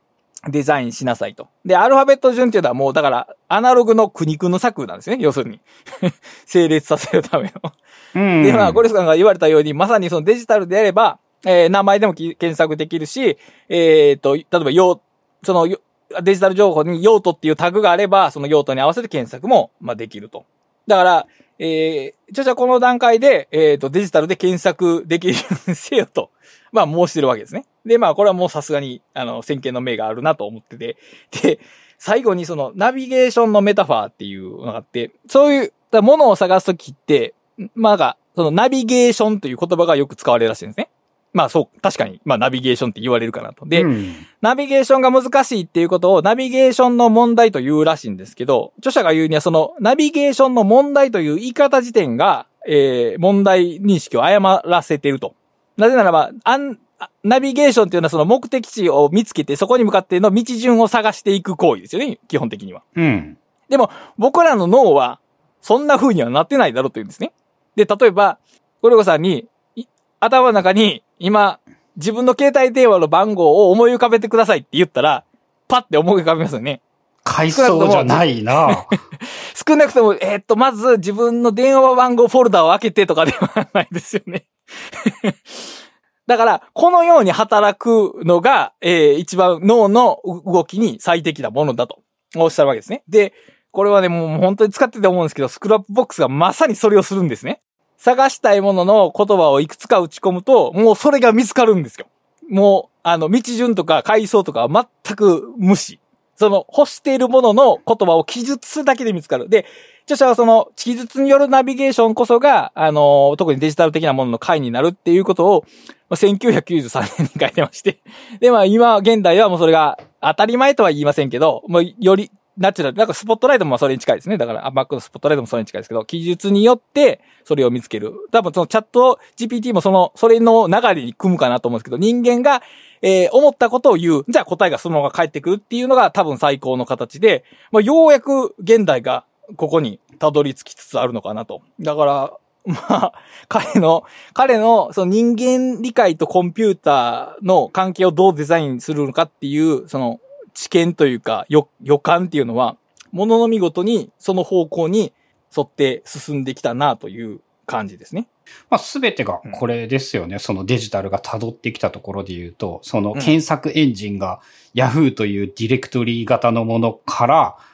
[0.47, 1.49] デザインしなさいと。
[1.65, 5.59] で、アルファベット順っていうのはもうだから、アナログの苦肉の策なんですね、要するに。
[6.45, 7.73] 成立させるための。
[8.15, 8.43] うん。
[8.43, 13.37] で、まあ、ゴリスさんが言われたように、まさにそのデジタルであれば、えー名前でもき検索できるし、
[13.67, 15.01] えっ、と、例えば用、
[15.43, 15.79] その、よ
[16.21, 20.45] デジタル情報に用途っていうタグがあれば、その用途に合わせて検索も、まあ、できると。
[20.87, 21.27] だから、
[21.59, 26.31] えー、著者この段階で、えっ、と、デジタルで検索できるようにせよと、
[26.71, 27.65] まあ、申してるわけですね。
[27.85, 30.97] で、まあ、これはもうさすがに、あの、先見の明があるなと思ってて、
[31.41, 31.59] で、
[31.97, 37.33] 最後にその、ナビゲーションのメタファーっていうのがあって、そういう、だから物を探すときって、
[37.75, 40.89] まあ、なんかそのナビゲーションという言葉がよく使われるらしいんですね。
[41.33, 43.65] まあそう、確かに、まあナビゲーションって言われるかなと。
[43.65, 55.35] で、うんナビゲーションが難しいっていうことをナビゲーションの問題と言うらしいんですけど、著者が言うにはそのナビゲーションの問題という言い方時点が、えー、問題認識を誤らせていると。
[55.79, 62.83] なぜならば、あん、あナビゲーションっていうのはその目的地を見つけてそこに向かっての道順を探していく行為ですよね、基本的には。
[62.95, 63.37] うん。
[63.69, 65.19] でも、僕らの脳は、
[65.61, 67.31] そんな風にはなってないだろうと言うんですね。
[67.75, 68.39] で、例えば、
[68.81, 69.85] ゴリゴさんに、い
[70.19, 71.59] 頭の中に、今、
[71.95, 75.23] 自分の携帯電話の番号を思い浮かべてくださいって言ったら、
[75.67, 76.81] パッて思い浮かびますよね。
[77.23, 78.87] 階層じゃないな。
[79.67, 84.45] 少なくとも、えーっと、まず自分の電話番号フォルダを開けてとかではないですよね。
[86.27, 92.03] だから、このように働くのが、えー一番脳の動きに最適なものだと
[92.35, 93.03] おっしゃるわけですね。
[93.07, 93.33] で、
[93.71, 97.61] これはね、もう本当に使ってて思うんですけど、スクラップボックスがまさにそれをするんですね。
[97.97, 102.07] 探したいものの言葉をいくつか打ち込むと、もうそれが見つかるんですよ。
[102.49, 105.99] もう、あの、道順とか階層とかは全く無視。
[106.35, 109.49] その、欲しているものの言葉を記述するだけで見つかる。
[109.49, 109.65] で、
[110.09, 115.65] 著者はその、記述によるナビゲーションこそが、あの、特にデジタル的なものの回になるっていうことを、
[116.09, 117.99] 1993年に書いてまして。
[118.39, 122.97] で、まあ今、現代はもうそれが当たり前とは言いませんけど、もうより、ナチュラル。
[122.97, 124.37] なんかスポットライトもそれに近いですね。
[124.37, 128.13] だから、あ Mac のスポットライトもそれに近いですけど、記述によってそれを見つける。
[128.31, 132.63] 多分そのチャット GPT もその、それの流れに組むかなと思うんですけど、人間が、
[133.01, 134.25] えー思ったことを言う。
[134.27, 139.25] じゃあ答えがそのまま返ってくるっていうのが多分最高の形で、まあ、ようやく現代が
[139.55, 141.61] ここにたどり着きつつあるのかなと。
[141.79, 142.33] だから、
[142.65, 143.13] まあ、
[143.47, 150.19] 彼の、彼のその人間理解とコンピューターの関係をどうデザインするのかっていう、その
[150.53, 152.77] 知見というか予予感っていうのは、
[153.11, 155.13] ものの見事にその方向に
[155.55, 158.27] 沿って進んできたなという感じですね。
[158.69, 160.37] まあ、すべてがこれですよね。
[160.37, 164.41] そのデジタルが辿ってきたところで言うと、その検索エンジンが
[164.75, 167.68] Yahoo というディレクトリ型のものから、うん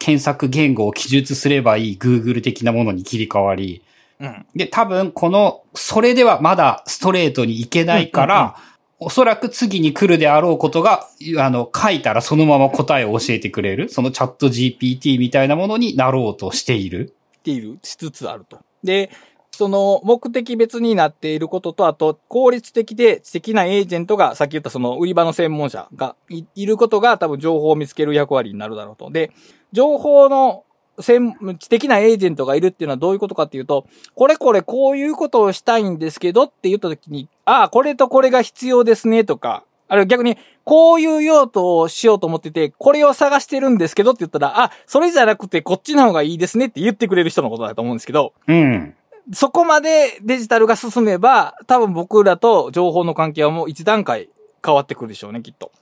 [0.00, 3.84] 検索言語を記述すればいい Google 的なものに切り替わり、
[4.18, 4.46] うん。
[4.56, 8.56] で、多分この、それではまだストレートにいけないから、
[8.98, 17.14] おそらく次に来るであろうことが、あの、書いたらそのまま答えを教えてくれる、そのチャット GPT みたいなものになろうとしている。
[17.38, 18.58] っている、しつつあると。
[18.82, 19.10] で、
[19.52, 29.10] その目的別になっていることと、あと効率的で知的なエージェントが、さっき言ったその売り場の専門者がいいることが多分情報を見つける役割になるだろうと。
[29.10, 29.32] で、
[29.72, 30.64] 情報の
[31.00, 48.94] 専知的なエージェントがいるっていうのはどういうことかっていうと、これこれこういうことをしたいんですけどって言った時に、ああ、これとこれが必要ですねとか、あるいは逆に、こういう用途をしようと思ってて、これを探してるんですけどって言ったら、あ、それじゃなくてこっちの方がいいですねって言ってくれる人のことだと思うんですけど、うん。
[49.32, 54.28] そこまでデジタルが進めば、多分僕らと情報の関係はもう一段階
[54.64, 55.72] 変わってくるでしょうね、きっと。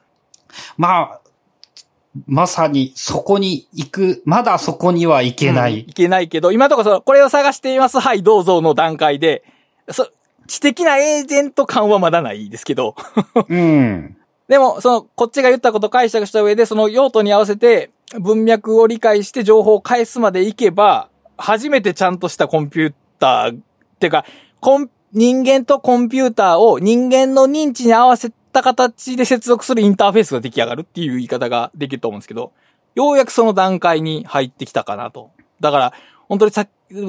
[0.76, 1.20] まあ、
[2.26, 5.72] まさにそこに行く、まだそこには行けない。
[5.72, 7.98] うんいけないけど、今のところその、これを探しています。
[8.00, 9.44] はい、どうぞの段階で、
[9.90, 10.08] そ、
[10.46, 12.96] 知的なエージェント感はまだないですけど、
[13.48, 14.16] うん。
[14.48, 24.24] でも、その、こっちが言ったことを解釈した上で、その用途に合わせて、文脈を理解して情報を返すまでいけば、初めてちゃんとしたコンピューター、っていうか、
[24.60, 32.52] コン、人間とコンピューターを人間の認知に合わせた形で接続するインターフェースが出来上がるっていう言い方ができると思うんですけど、
[32.94, 35.30] ようやくその段階に入ってきたかなと。
[35.60, 35.92] だから、
[36.28, 36.66] 本当にさ、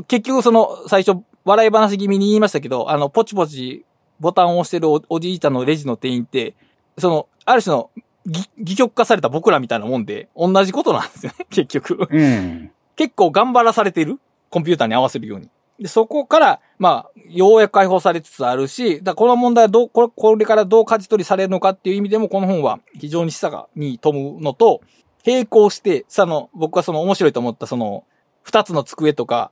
[0.07, 3.85] 結局その、最初、笑い話気味に言いましたけど、あの、ポチポチ
[4.19, 6.55] ボタンを押してるおおじいちゃんのレジの店員って、
[6.97, 7.89] その、ある種の、
[8.25, 12.07] ぎ戯曲化された僕らみたいなもんで、同じことなんですよね、結局。
[12.09, 12.71] うん。
[12.95, 14.19] 結構頑張らされてる
[14.49, 15.49] コンピューターに合わせるように。
[15.79, 24.81] で、そこから、まあ、ようやく解放されつつあるし、だこの問題はどう、これ、これからどう舵取りされるのかっていう意味でも、この本は非常に示唆がに富むのと、
[25.25, 28.03] 並行して、その、僕はその面白いと思ったその、
[28.43, 29.51] 二つの机とか、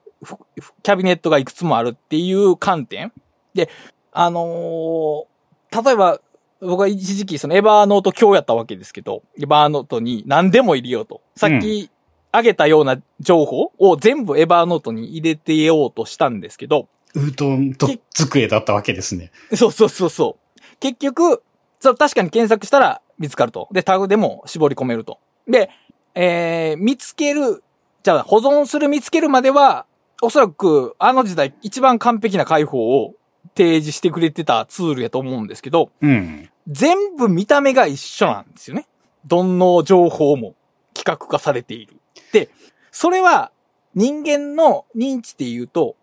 [0.84, 3.14] キャビネットがいくつもあるっていう観点。
[3.54, 3.70] で、
[4.12, 5.38] あのー
[5.70, 6.22] 例えば、
[6.62, 11.22] 僕は一時期そのエバーノート教やったわけですけど、エバーノートに何でも入れようと。
[11.36, 11.92] さっき
[12.38, 19.32] 挙げたような情報を全部エバーノートに入れてようとしたんですけど、うどんと机だったわけですね。
[19.56, 20.62] そうそうそうそう。
[20.80, 21.42] 結局、
[21.80, 23.68] そう、確かに検索したら見つかると。
[23.72, 25.20] で、タグでも絞り込めると。
[25.48, 25.70] で、
[26.14, 27.64] えー、見つける、
[28.04, 29.86] じゃあ保存する見つけるまでは、
[30.22, 33.14] おそらくあの時代一番完璧な解放を
[33.56, 36.50] 提示してくれてたツールやと思うんですけど、うん。
[36.68, 38.88] 全部見た目が一緒なんですよね。
[39.26, 40.56] どんの情報も
[40.94, 41.97] 企画化されている。
[42.32, 42.50] で、
[42.92, 43.52] それは
[43.96, 45.96] 人間の認知で言うと、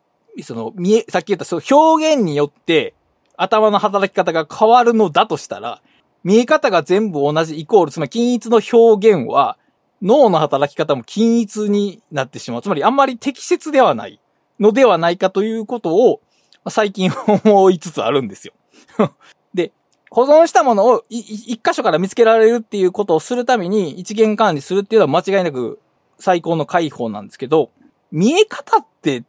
[0.42, 2.94] その、見え、さっき言ったその表現によって
[3.36, 5.80] 頭の働き方が変わるのだとしたら、
[6.24, 9.58] 見え方が全部同じイコール、つまり均一の表現は
[10.02, 12.62] 脳の働き方も均一になってしまう。
[12.62, 14.20] つまりあんまり適切ではない
[14.58, 16.20] のではないかということを
[16.68, 18.54] 最近思いつつあるんですよ。
[19.54, 19.72] で、
[20.10, 25.80] 保存したものを一箇所から見つけられるっていうことをするために一元管理するっていうのは間違いなく
[26.18, 27.70] 最高の解放なんですけど、
[28.10, 29.24] 見え方って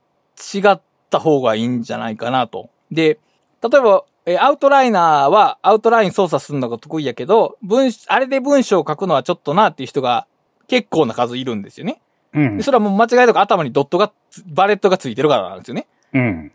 [0.54, 2.70] 違った方がいいんじゃないかなと。
[2.92, 3.20] で、
[3.62, 10.26] 例えば、えーアウトライナーはアウトライン操作するのが得意やけど、文、あれで文章を書くのはちょっとなっていう人が
[10.68, 12.02] 結構な数いるんですよね。
[12.34, 12.64] うんで。
[12.64, 15.88] それはもう間違いなく頭にドットがつ、バレットがついてるからなんですよね。
[16.14, 16.52] うん。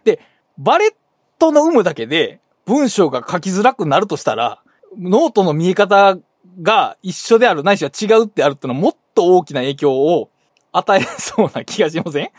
[0.59, 0.95] バレッ
[1.39, 4.63] トの有無だけで文章が書きづらくなるとしたら、
[4.99, 6.19] ノートの見え方
[6.63, 10.31] が一緒である、ないしは違うってあるってのはもっと大きな影響を
[10.73, 12.31] 与えそうな気がしません？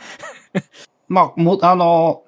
[1.07, 2.23] まあ、も、あの、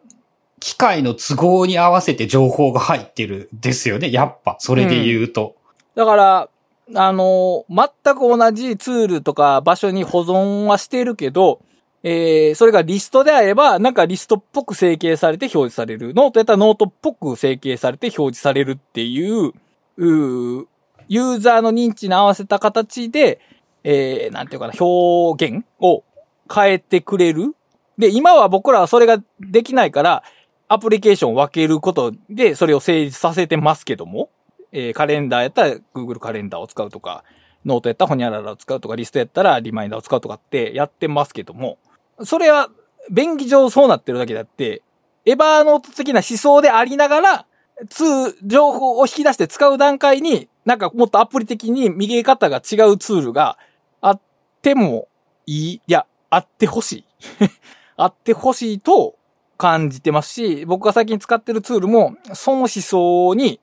[0.60, 4.12] 機械の都合に合わせて情報が入ってるですよね。
[4.12, 5.56] やっぱ、それで言うと。
[5.96, 6.50] だから、
[6.96, 11.62] あの、全く同じツールとか場所に保存はしているけど、
[12.04, 16.14] えー、それがリストであれば、なんかリストっぽく整形されて表示される。
[16.14, 19.54] ノートやったらノートっぽく整形されて表示されるっていう、
[19.96, 20.66] うー
[21.14, 23.39] ユーザーの認知に合わせた形で、
[23.84, 26.03] えー、なんていうかな、表現を
[26.51, 27.55] 変えてくれる。
[27.99, 30.24] で、今は僕らはそれができないから、
[30.68, 34.32] アプリケーションを分けることで、それを成立させてますけども、
[34.72, 37.24] えーカレンダーやったら Google カレンダーを使うとか、
[37.64, 41.78] ノートやったらホニャララを使うとか、リストやったらリマインダーを使うとかってやってますけども、
[42.24, 42.70] それは
[43.11, 44.82] 便宜上そうなってるだけであって、
[45.26, 47.45] エバーノート的な思想でありながら、
[47.89, 53.57] ツー、情報を引き出して使う段階に、なんかもっとアプリ的に見え方が違うツールが
[54.01, 54.22] あっ
[54.61, 55.07] ても
[55.45, 57.05] いい、いや、あってほしい。
[57.95, 59.16] あってほしいと
[59.57, 63.59] 感じてますし、僕が最近使ってるツールも、その思想に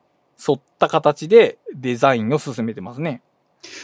[0.48, 3.22] 沿った形でデザインを進めてますね。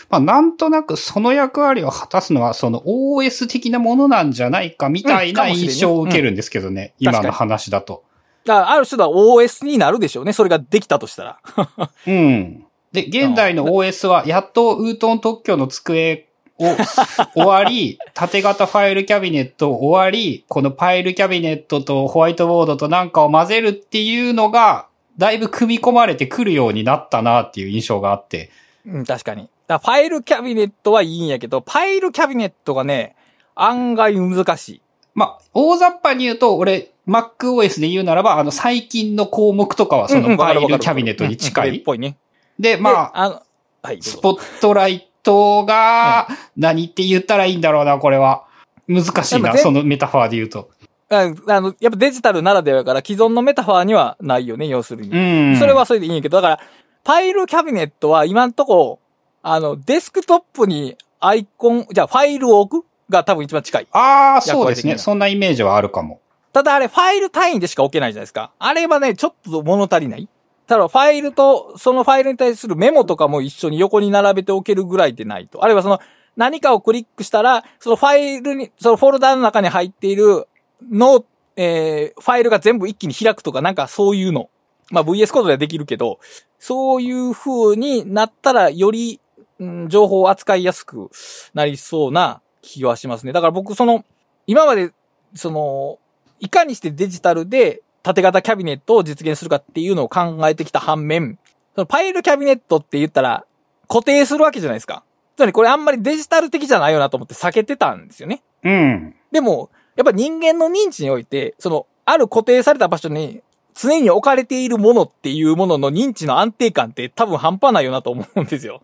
[0.09, 6.95] まあ、なんとなくその役割を果たすのは、その OS 的なものなんじゃないかみたいな印象を受けるんですけどね。
[7.01, 8.05] うん今の話だと。
[8.45, 10.33] だから、ある種の OS になるでしょうね。
[10.33, 11.39] それができたとしたら。
[12.07, 12.67] うん。
[12.97, 16.29] で、現代の OS は、やっとウートン特許の机
[16.59, 16.65] を
[17.37, 24.87] 終わり、縦型ファイルキャビネット終わり、このパイルキャビネットとホワイトボードとなんかを混ぜるっていうのが、
[25.19, 28.49] だいぶ組み込まれてくるようになったなっていう印象があって。
[28.87, 29.51] うん、確かに。
[29.67, 33.15] だファイルキャビネットはいいんやけど、パイルキャビネットがね、
[33.55, 34.81] 案外難しい。
[35.15, 41.81] まあ、大雑把に言うと、俺、MacOS で言うならば、あの、最近の項目とかはそのファイルキャビネットに近うんうんっい。
[41.81, 42.17] ぽいね。
[42.59, 43.43] で、まあ、であの、
[43.83, 48.45] はい、スポットライトが、何って言ったらいいんだろうな、これは。
[48.89, 50.71] 難しいな、そのメタファーで言うと。
[51.09, 55.11] ああの、やっぱデジタルならではやから既存のメタファーにはないよね、要するに。
[55.11, 55.57] うん。
[55.57, 56.61] それはそれでいいんやけど、だから、
[57.05, 58.99] パイルキャビネットは今んとこ、
[59.43, 63.87] あの、デスクトップにアイコン、じゃあファイルを置くが多分一番近い。
[63.93, 64.99] ああ、そうですね。
[64.99, 66.21] そんなイメージはあるかも。
[66.53, 68.51] ただあれファイル単位でしか置けないじゃないですか。
[68.59, 70.29] あれはね、ちょっと物足りない。
[70.67, 75.65] ただファイルと、そのファイルに対するメモとかも一緒に横に並べておけるぐらいでないと。
[75.65, 76.01] あるいはその
[76.37, 80.47] 何かをクリックしたら、そのファイルに、そのフォルダの中に入っている
[80.91, 81.25] の、
[81.57, 84.51] えー、ファイルが全部一気に開くとか、なんかそういうの。
[84.91, 86.21] まあ VS コードではできるけど、
[86.59, 89.21] そういう風になったらより、
[89.59, 91.11] うん、情報を扱いやすく
[91.55, 93.33] なりそうな気はしますね。
[93.33, 94.05] だから僕その、
[94.47, 94.93] 今まで、
[95.35, 95.99] その、
[96.39, 101.41] いかにしてデジタルで縦型キャビネットを実現するかっていうのを考えてきた反面、
[101.75, 103.45] そのパイルキャビネットって言ったら
[103.89, 105.03] 固定するわけじゃないですか。
[105.37, 108.43] つまりこれあんまりデジタル的じゃないよなと思って避けてたんですよね。
[108.63, 109.17] うん。
[109.33, 113.43] でも、やっぱ人間の認知において、その、ある固定された場所に
[113.75, 118.83] 常に置かれているものっていうものの認知の安定感って多分半端ないよなと思うんですよ。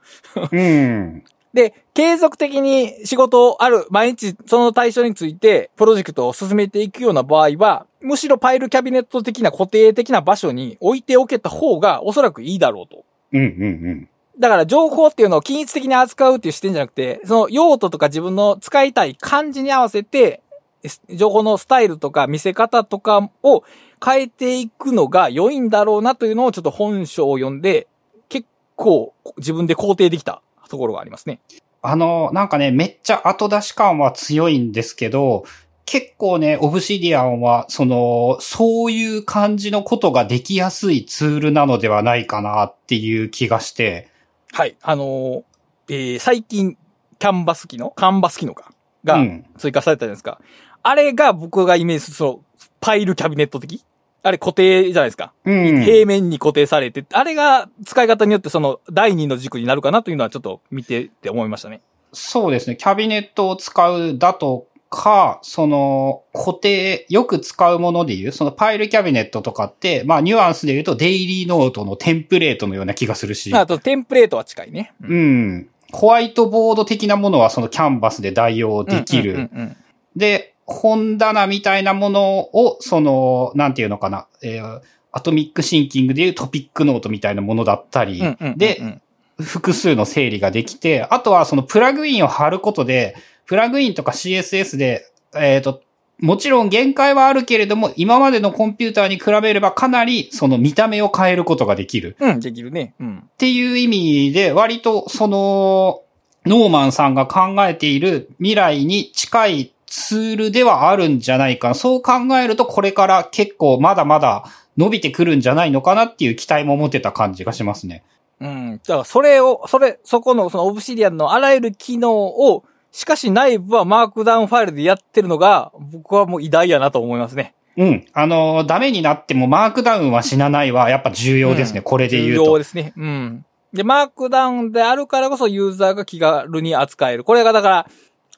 [0.50, 1.24] うん。
[1.52, 13.04] で、継続的に仕事をある、毎日その対象についてプロジェクトを進めていくような場合は、むしろパイルキャビネット的な固定的な場所に置いておけた方がおそらくいいだろうと。
[13.32, 13.46] うんうんう
[13.94, 14.08] ん。
[14.38, 20.42] だから情報っていうのを均一的に扱うっていう視点じゃなくて、その用途とか自分の使いたい感じに合わせて、
[20.86, 23.62] す情報のスタイルとか見せ方とかを
[24.04, 27.86] 変えていくのが良いんだろうなというのをちょっと本書を読んで、
[28.28, 30.42] 結構自分で肯定できた
[30.72, 31.38] ところがありますね。
[31.82, 35.44] あの、なんかね、めっちゃ後出し感は強いんですけど、
[35.84, 44.08] 結構ね、オブシディアンは、その、そういう感じのことができやすいツールなのではないかなっていう気がして、
[44.52, 44.76] はい。
[44.80, 45.42] あのー
[45.88, 46.78] えー最近、
[47.18, 48.72] キャンバス機能カンバス機能か
[49.04, 50.40] がうん追加されたじゃないですか。
[50.82, 52.40] あれが僕がイメージする、その、
[52.80, 53.84] パイルキャビネット的
[54.22, 55.32] あれ固定じゃないですか。
[55.44, 55.82] うん。
[55.82, 61.80] 平面に固定されて、あれが使い方によってその第二の軸になるかなというのはちょっと見てて思いましたね。
[62.12, 62.76] そうですね。
[62.76, 74.92] キャビネットを使うだとか、その、固定、よく使うもので言う、そのパイルキャビネットとかって、まあニュアンスで言うとデイリーノートのテンプレートのような気がするし、あとテンプレートは近いね。
[75.02, 75.68] うん。
[75.90, 79.32] ホワイトボード的なものはそのキャンバスで代用できる。
[79.32, 79.76] うんうんうん
[80.14, 84.80] で、本棚みたいなものを、その、なんていうのかな、えー
[85.12, 88.22] アトミックシンキングでいうトピックノートみたいなものだったり、
[88.56, 89.00] で、
[89.38, 93.14] 複数の整理ができて、あとはそのプラグインを貼ることで、
[93.46, 95.82] プラグインとか CSS で、えっ、と、
[96.18, 102.16] もちろん限界はあるけれども、今までのコンピューターに比べればかなりその見た目を変えることができる。
[102.20, 102.94] うん、できるね。
[102.98, 103.18] うん。
[103.18, 106.02] っていう意味で、割とその、
[106.46, 111.74] ノーマンさんが考えている未来に近いツールではあるんじゃないかな。
[111.74, 114.44] そう考えると、これから結構まだまだ
[114.78, 118.02] 伸びてくるんじゃないのかなっていう期待も持てた感じがしますね。
[118.40, 118.80] うん。
[118.86, 127.54] だからそれを、それ、そこのそのオブシディアンのあらゆる機能を、しかし内部はマークダウンファイルでやってるのが、僕はもう偉大やなと思いますね。
[127.76, 128.06] うん。
[128.14, 131.80] あの、ダメになってもマークダウンは死なないはやっぱ重要ですね。
[131.80, 132.58] うんこれで言う重要と。
[132.58, 132.94] ですね。
[132.96, 133.44] うん。
[133.74, 137.24] で、マークダウンであるからこそユーザーが気軽に扱える。
[137.24, 137.86] これがだから、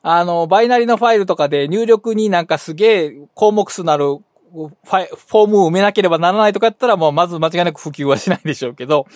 [0.07, 4.19] あの、バイナリのファイルとかで入力になんかすげえ項目数なる
[4.53, 9.07] ファイフォームを埋めなければならないとかやったらもうまず間違いなく普及はしないでしょうけど、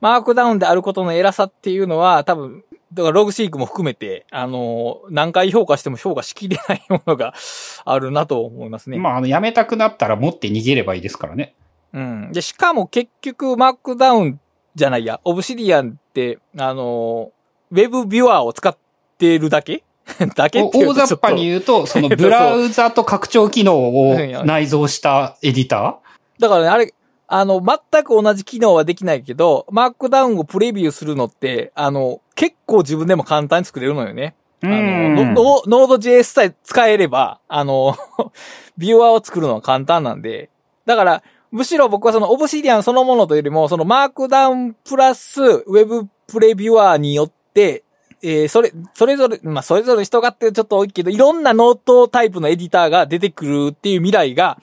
[0.00, 2.64] マークダウンであることの偉さっていうのは多分、
[2.94, 7.34] だからログシークも含めて、あの、何回評価しても評価しきれないものが
[7.84, 8.96] あるなと思いますね。
[8.96, 11.54] まあ、あの、やめたくなったら持って逃げればいいですからね。
[11.92, 12.32] うん。
[12.32, 14.40] で、しかも結局、マークダウン
[14.74, 17.30] じゃないや、オブシディアンって、あの
[17.70, 18.76] ウェブビュアーを使っ
[19.18, 19.82] てるだけ
[20.36, 23.76] だけおって大雑把に言うと、その ブラウザと拡張機能
[24.10, 25.98] を内蔵したエディタ
[26.38, 26.94] だからね、あれ、
[27.26, 34.34] あの、全く同じ機能はできないけど、マークダウンをプレビューするのって、あの、結構自分でも簡単に作れるのよね。
[34.62, 37.96] ーあの、ノード JS さえ使えれば、あの、
[38.76, 40.50] ビューアーを作るのは簡単なんで、
[40.86, 47.84] だから、むしろ僕はそのオブシディアンそのものというよりも、そのマークダウンプラスウェブプレビュアーによって、
[48.24, 54.58] えーそれ、それぞれ、まあ、それぞれ人がってちょっと多いけど、いろんなノートタイプのエディターが出てくるっていう未来が、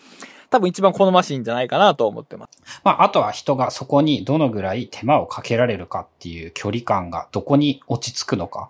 [0.50, 2.82] 多分一番好ましいんじゃないかなと思ってます。
[2.84, 8.70] まあ、あとは人がそこにどのぐらい手間をかけられるかっていう距離感がどこに落ち着くのか。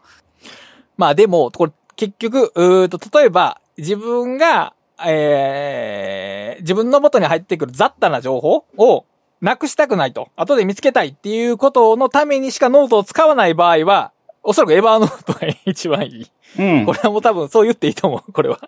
[0.98, 4.74] まあでも、これ結局、うーと、例えば、自分が、
[5.04, 9.06] えー、自分の元に入ってくる雑多な情報を
[9.42, 14.12] なくしたくないと、後で見つけたいっていうことのためにしかノートを使わない場合は、
[14.44, 16.28] おそらくエバーノートが一番いい。
[16.60, 16.86] うん。
[16.86, 18.60] これはもう多分そう言っていいと思う、 これは。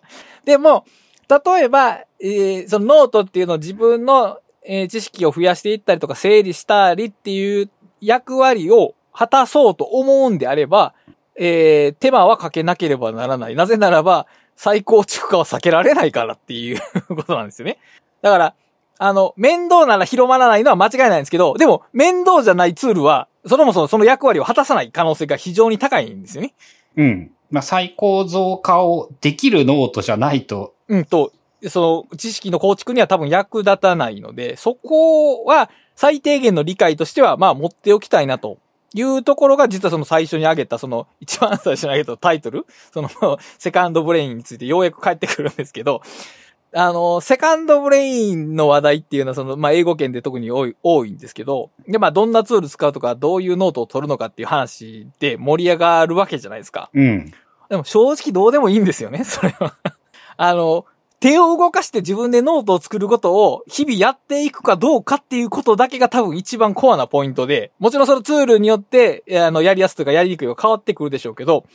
[0.46, 0.86] でも、
[1.30, 7.70] 例えば、えーそのノートっていうのを自分の、えー知識を増やしていったりとか整理したりっていう
[8.02, 10.94] 役割を果たそうと思うんであれば、
[11.36, 13.56] えー、手間はかけなければならない。
[13.56, 16.80] なぜならば、再構築化は避けられないからっていう
[17.16, 17.80] ことなんですよね。
[18.22, 18.54] だから、
[19.00, 26.54] あの、面倒なら広まらないのは間違いないんですけど、でも、面倒じゃないツールは、そもそもその役割を果たさない可能性が非常に高いんですよね。
[26.96, 27.32] うん。
[27.50, 31.32] まあ、再構造化をできるノートじゃないと、うんと、
[31.68, 38.58] その知識の構築には多分役立たないので、そこは最低限の理解としては、まあ持っておきたいなと
[38.96, 43.10] いうところが実はその最初に挙げた、その一番最初に挙げたタイトル、その
[43.60, 46.02] セカンドブレインについてようやく返ってくるんですけど、
[46.76, 56.90] あの、セカンドブレインの話題っていうのはその、まあ英語圏で特に多い、多いんですけど、で、まあどんなツール使うとか、どういうノートを取るのかっていう話で盛り上がるわけじゃないですか。
[56.94, 57.32] うん。
[57.70, 59.76] でも正直どうでもいいんですよね、 それは。
[60.38, 60.86] あの、
[61.20, 71.66] 手を動かして自分でノートを作ることを日々やっていくかどうかっていうことだけが多分一番コアなポイントで、もちろんそのツールによって、あの、やりやすとかやりにくいは変わってくるでしょうけど、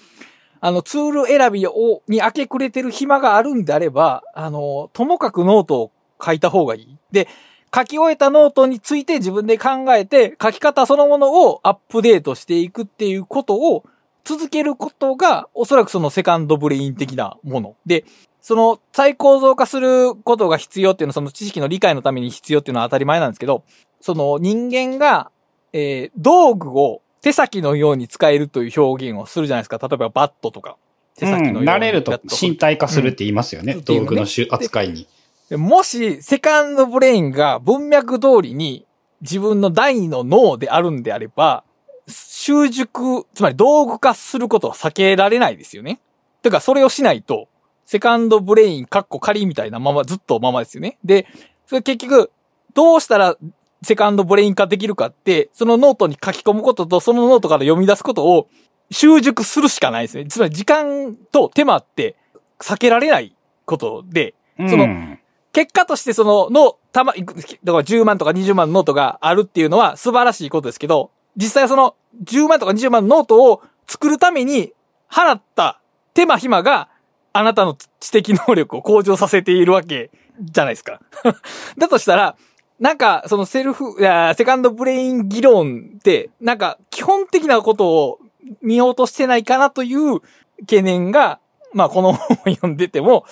[0.60, 5.92] あの、ツール選びを、に明け暮れてる暇があるんであれば、あの、ともかくノートを
[6.24, 6.96] 書いた方がいい。
[7.12, 7.28] で、
[7.74, 13.84] 書き終えたノートについて自分で考えて、書き方そのものをアップデートしていくっていうことを
[14.24, 17.76] 続けることが、おそらくそのセカンドブレイン的なもの。
[17.86, 18.04] で、
[18.40, 23.64] その再構造化することが必要っていうのは、その知識の理解のために必要っていうのは当たり前なんですけど、
[24.00, 25.30] その人間が、
[25.72, 29.78] えー道具を手先のように使えるという表現をするじゃないですか。
[29.86, 30.76] 例えばバットとか。
[31.16, 33.72] 手先のようにうん慣れると身体化するって言いますよね。
[33.74, 35.08] うん道具の種扱いに。
[35.48, 38.86] でもし、セカンドブレインが文脈通りに
[39.22, 41.64] 自分の第二の脳であるんであれば、
[42.06, 46.00] 習熟、つまり道具化することは避けられないですよね。
[46.42, 47.48] てか、それをしないと、
[47.84, 50.98] セカンドブレイン、カッコ仮みたいなまま、ずっとままですよね。
[51.04, 51.26] で、
[51.66, 52.30] それ結局、
[52.74, 53.36] どうしたら
[53.82, 58.48] セカンドブレイン化できるかって、そのノートに書き込むことと、そのノートから読み出すことを
[58.90, 60.26] 習熟するしかないですね。
[60.26, 62.16] つまり時間と手間って
[62.58, 65.18] 避けられないことで、そのうん
[65.52, 67.34] 結果としてその、の、たま、だか
[67.64, 74.72] ら10万とか20万のノートがあるっていうのは素晴らしいことですけど、実際はその10万とか20万のノートを作るために
[75.10, 75.80] 払った
[76.14, 76.88] 手間暇が
[77.32, 80.10] あなたの知的能力を向上させているわけ
[80.40, 81.00] じゃないですか。
[81.78, 82.36] だとしたら、
[82.80, 88.18] なんか、そのセルフ、いや、セカンドブレイン議論って、なんか、基本的なことを
[88.62, 90.20] 見ようとしてないかなという
[90.60, 91.40] 懸念が、
[91.72, 93.26] まあ、この本を読んでても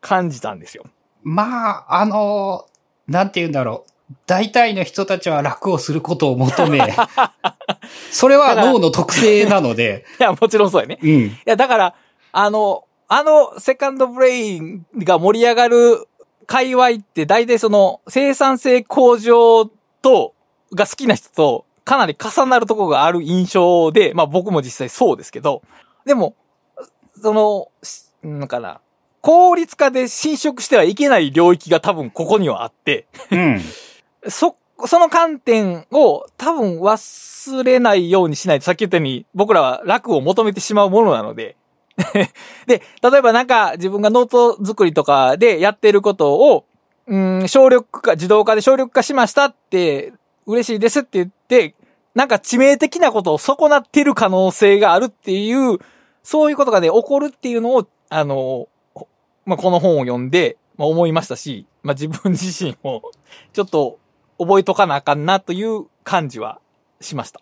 [0.00, 0.84] 感じたんですよ。
[1.22, 2.66] まあ、あの、
[3.08, 3.92] なんて言うんだろう。
[4.26, 6.80] 大体の人たちは楽をすることを求め、
[8.12, 10.98] それは脳の特性なので、 いや、もちろんそうやね。
[11.02, 11.10] うん。
[11.10, 11.94] いや、だから、
[12.32, 16.08] あの、あの、セカンドブレインが盛り上がる
[16.52, 19.64] 界隈って大体その生産性向上
[20.02, 20.34] と、
[20.74, 25.62] が好きな人とかなり重なるところがある印象で、まあ僕も実際そうですけど、
[26.04, 26.34] でも、
[27.22, 28.82] その、しなんかな、
[29.22, 33.60] 効率化で侵食してはいけない領域が多分ここにはあって、うん。
[34.28, 41.56] そ、その観点を多分忘れないようにしないと、さっき言ったように僕らは楽を求めてしまうものなので。
[42.66, 46.64] で、例えばなんか自分がノート作りとかでやってることを、
[47.06, 50.12] うん、省力化、自動化で省力化しましたって、
[50.46, 51.74] 嬉しいですって言って、
[52.14, 55.78] なんか致命的なことを損なってる可能性があるっていう、
[56.22, 58.68] そういうことがね、起こるっていうのを、あの、
[59.44, 63.02] まあ、この本を読んで、まあ、思いましたし、まあ、自分自身も、
[63.52, 63.98] ちょっと
[64.38, 66.60] 覚えとかなあかんなという感じは
[67.00, 67.40] しました。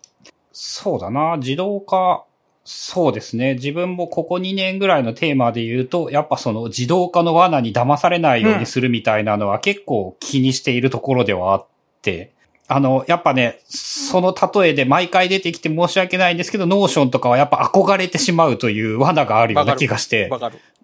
[0.51, 1.37] そうだな。
[1.37, 2.25] 自動化、
[2.63, 3.55] そうですね。
[3.55, 11.65] 自分もここ2年ぐらいのテーマで言うと、やっぱその自動化の罠に騙されないようにするみたいなのは結構気にしているところではあっ
[12.01, 12.31] て、
[12.67, 20.29] あの、やっぱね、その例えで毎回出てきて申し訳ないんですけど、ノーションとかはやっぱ憧れてしまうという罠があるような気がして。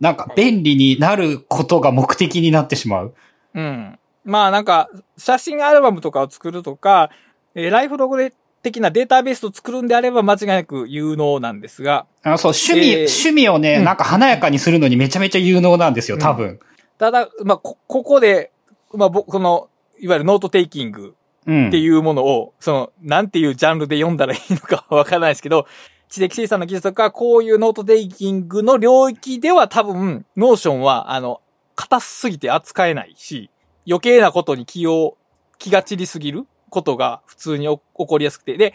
[0.02, 3.14] なんか便利になることが目的になってしまう。
[3.54, 4.00] うん。
[4.26, 7.10] まあなんか、写真アルバムとかを作るとか、
[7.56, 8.18] えーライフログ
[8.64, 16.60] 的なデータベースを作るんであれば間違いなく有能なんですが、あのそう、趣味、えー趣味をね、うんなんか華やかにするのにめちゃめちゃ有能なんですよ、多分。
[16.98, 18.52] ただ、まあ、こ、ここで、
[18.94, 19.70] まあ、僕、この、
[20.00, 21.16] いわゆるノートテイキング
[21.46, 21.68] うん。
[21.70, 25.66] っていうものを、その、なんていうジャンルで読んだらいいのかわからないですけど、
[26.10, 31.42] 知的生産の技術とか、こういうノートテイキングの領域では多分、ノーションは、あの、
[31.76, 33.50] 硬すぎて扱えないし、
[33.88, 35.18] 余計なことに気を、
[35.58, 38.58] 気が散りすぎることが普通に起こりやすくて。
[38.58, 38.74] で、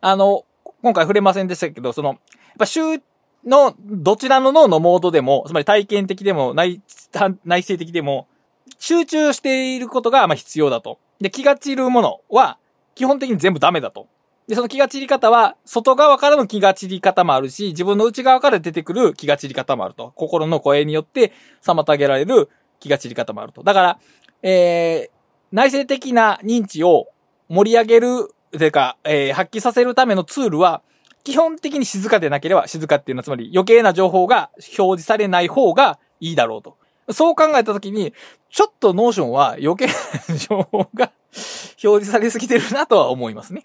[0.00, 0.44] あの、
[0.82, 2.18] 今回触れませんでしたけど、その、やっ
[2.58, 2.80] ぱ週
[3.44, 6.82] のどちらの脳のモードでも、つまり体験的でも内、
[7.44, 8.28] 内省的でも、
[8.78, 10.98] 集中していることがまあ必要だと。
[11.20, 12.58] で、気が散るものは、
[12.94, 14.08] 基本的に全部ダメだと。
[14.46, 20.12] で、その気が散り方は、外側からの気が散り方もあるし、自分の内側から出てくる気が散り方もあると。
[20.16, 22.48] 心の声によって妨げられる
[22.80, 23.62] 気が散り方もあると。
[23.62, 23.98] だから、
[24.42, 25.10] えー、
[25.52, 27.08] 内省的な認知を
[27.50, 30.82] 盛り上げる、というか、えー、発揮させるためのツールは、
[31.24, 36.76] 基本的に静かでなければ、静かっていうのはつまり余計な情報が表示されない方がいいだろうと。
[37.12, 38.14] そう考えたときに、
[38.50, 41.10] ちょっとノーションは余計な情報が
[41.82, 43.64] 表示されすぎてるなとは思いますね。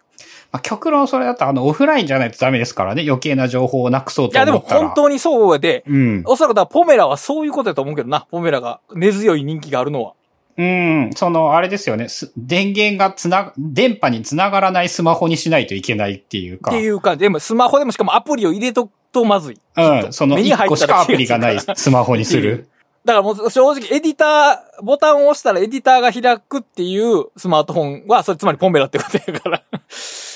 [0.51, 3.03] まあ、極論それだとあのオフラインじゃないとダメですからね。
[3.05, 4.81] 余計な情報をなくそうといや、でも思ったら。
[4.81, 6.23] 本当にそうで、うん。
[6.25, 8.27] おそらくだポメラはそういうことだと思うけどな。
[8.31, 10.13] ポメラが根強い人気があるのは。
[10.57, 11.11] うん。
[11.15, 12.07] その、あれですよね。
[12.07, 16.71] す電源がつな、電波につながらないスマホにしないといけないっていうか。
[16.71, 17.23] っていう感じ。
[17.23, 19.59] でもスマホでもしかもアプリを入れとくとまずい。
[19.77, 20.13] うん。
[20.13, 22.69] その目に入1個しかアプリがないスマホにする。
[23.05, 29.63] だからもう正直エディター、ボタンを押したらエディターが開くっていうスマートフォンは、それつまりポメラってことやから。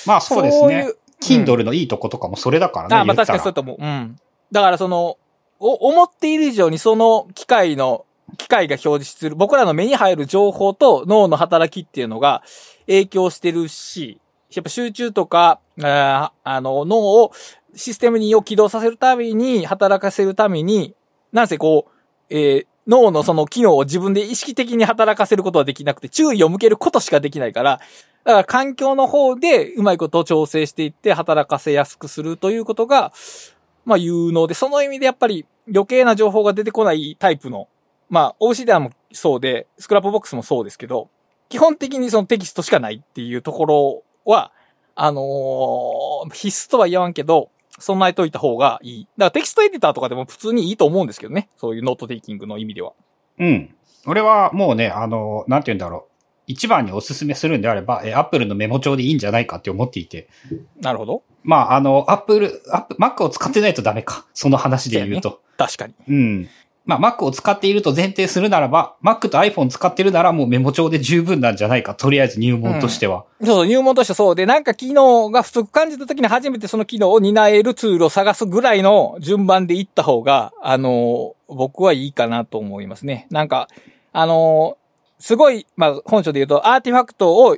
[0.05, 0.95] まあそうですねそういう。
[1.21, 2.95] Kindle のいいとことかもそれだからね。
[2.95, 3.77] あ、まあ確かにそうだと思う。
[3.79, 4.15] うん。
[4.51, 5.17] だからその、
[5.59, 8.05] お、思っている以上にその機械の、
[8.38, 12.43] 機械が表示する、僕らの目に入る情報と脳の働きっていうのが
[12.88, 14.19] 影響してるし、
[14.53, 17.31] やっぱ集中とか、ああの、脳を
[17.76, 20.95] システムにを起動させるために、働かせるために、
[21.31, 21.91] なんせこう、
[22.30, 27.80] えー脳のその機能を自分で意識的に働かせることはできなくて、注意を向けることしかできないから、
[28.23, 33.14] だから環境の方でうまいことを調整していって働かせやすくするということが、
[33.85, 37.68] まあ有能で、その意味でやっぱり余計な情報が出てこないタイプの、
[38.10, 41.10] まあ OCD もそうで、スクラップボックスもそうですけど、
[41.49, 44.52] 基本的にそのテキストしかないっていうところは、
[44.95, 47.49] あのー必須とは言わんけど、
[47.80, 49.03] 備えといた方がいい。
[49.03, 51.49] だからテキストエディターとかでも普通にいいと思うんですけどね。
[51.57, 52.94] そういうノートテイキングの意味では。
[53.40, 53.76] うん。
[54.06, 56.10] 俺はもうね、あの、なんて言うんだろう。
[56.48, 60.27] 一番におすすめするんであれば、え、Apple のメモ帳でいいんじゃないかって思っていて。
[60.81, 61.23] なるほど。
[61.44, 64.26] まあ、あの、Apple、Apple、Mac を使ってないとダメか。
[64.34, 65.41] その話で言うと。
[65.57, 65.94] 確かに。
[66.07, 66.49] うん。
[66.89, 71.93] まあ、Mac を使っていると前提するならば、Mac と iPhone 使ってるならもうメモ帳で十分なんじゃないか。
[71.93, 73.25] とりあえず入門としては。
[73.41, 83.27] そうそう、入門としてそうで、なんか機能が不足感じた時に初めてその機能を担えるツールを探すぐらいの順番でいった方が、あの僕はいいかなと思いますね。
[83.29, 83.67] なんか、
[84.11, 84.75] あの
[85.19, 87.57] すごい、まあ、本書で言うと、アーティファクトを、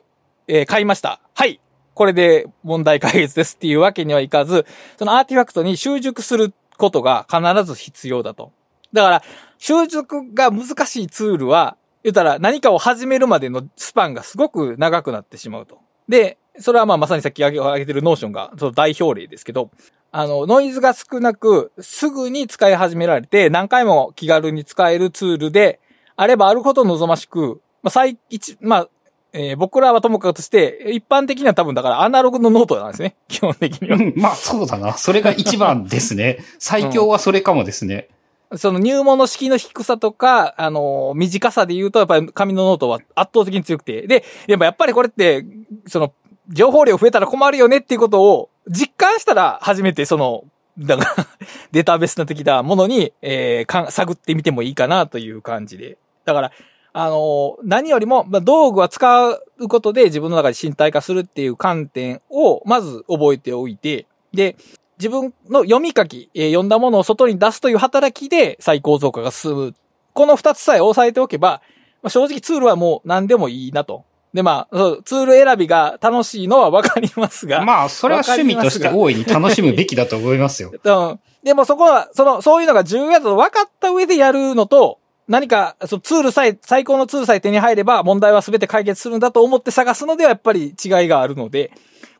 [0.49, 1.21] えー買いました。
[1.33, 1.61] はい。
[1.93, 4.65] これで問題解決ですっていうわけにはいかず、
[4.97, 8.51] そのアーティファクトに習熟することが必ず必要だと。
[8.93, 9.23] だから、
[9.57, 15.77] 習熟が難しいツールは、言ったら何かを始めるまでのスパンがすごく長くなってしまうと。
[16.09, 19.69] で、それはまあまさにさっき挙げてるノーションがその代表例ですけど、
[20.11, 25.79] あの、ノイズが少なく、すぐに使い始められて、何回も気軽に使えるツールで、
[26.17, 28.89] あればあるほど望ましく、まあ、最、一、まあ、
[29.33, 33.15] えー僕らはともかくとして、一般的には多分だからアナログのノートなんですね。
[33.29, 33.95] 基本的には。
[33.95, 34.97] うんまあ、そうだな。
[34.97, 36.39] それが一番ですね。
[36.59, 38.09] 最強はそれかもですね。
[38.55, 44.07] その入門の式の低さとか、あの、短さで言うと、やっぱり紙のノートは圧倒的に強くて。
[44.07, 45.45] で、でもやっぱりこれって、
[45.87, 46.13] その、
[46.49, 50.43] 情報量増えたら困るよねっていうことを実感したら初めてその、
[50.77, 51.27] だから、
[51.71, 55.97] データベースの的なものに、えー探ってみてもいいかなという感じで。
[56.25, 56.51] だから、
[56.93, 64.57] あの何よりも、まあ、道具は使うことで自分の中で身体化するっていう観点をまず覚えておいて、で、
[65.01, 69.75] 自分の読み書き、えー読んだものを外に出すという働きで最高増加が進む。
[70.13, 71.61] この二つさえ押さえておけば、
[72.03, 74.05] まあ、正直ツールはもう何でもいいなと。
[74.33, 77.65] で、まあ、そうツール選びが楽しいのはわかりますが。
[77.65, 80.71] まあ、それは趣味として大いに楽しむべきだと思いますよ。
[80.83, 81.19] うん。
[81.43, 91.71] でもそこは、その、そういうのが重要だと分かった上でやるのと、何か、そのツールさえ、最高のツールさえ手に入れば問題は全て解決するんだと思って探すのではやっぱり違いがあるので、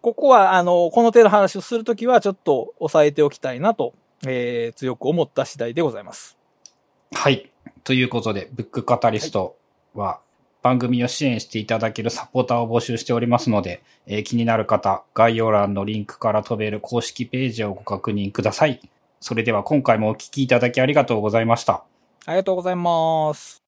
[0.02, 3.94] ここは、あの、この手の話をするときはちょっと押さえておきたいなと、
[4.26, 6.38] えー、強く思った次第でございます。
[7.14, 7.52] はい。
[7.84, 9.57] ということで、ブックカタリスト
[9.94, 10.19] は
[10.61, 18.80] 番組を支援していただけるサポーターを募集しておりますので、えー気になる方、概要欄のリンクから飛べる公式ページをご確認ください。
[19.19, 21.84] それでは今回もお聞きいただきありがとうございました。
[22.26, 23.60] ありがとうございます。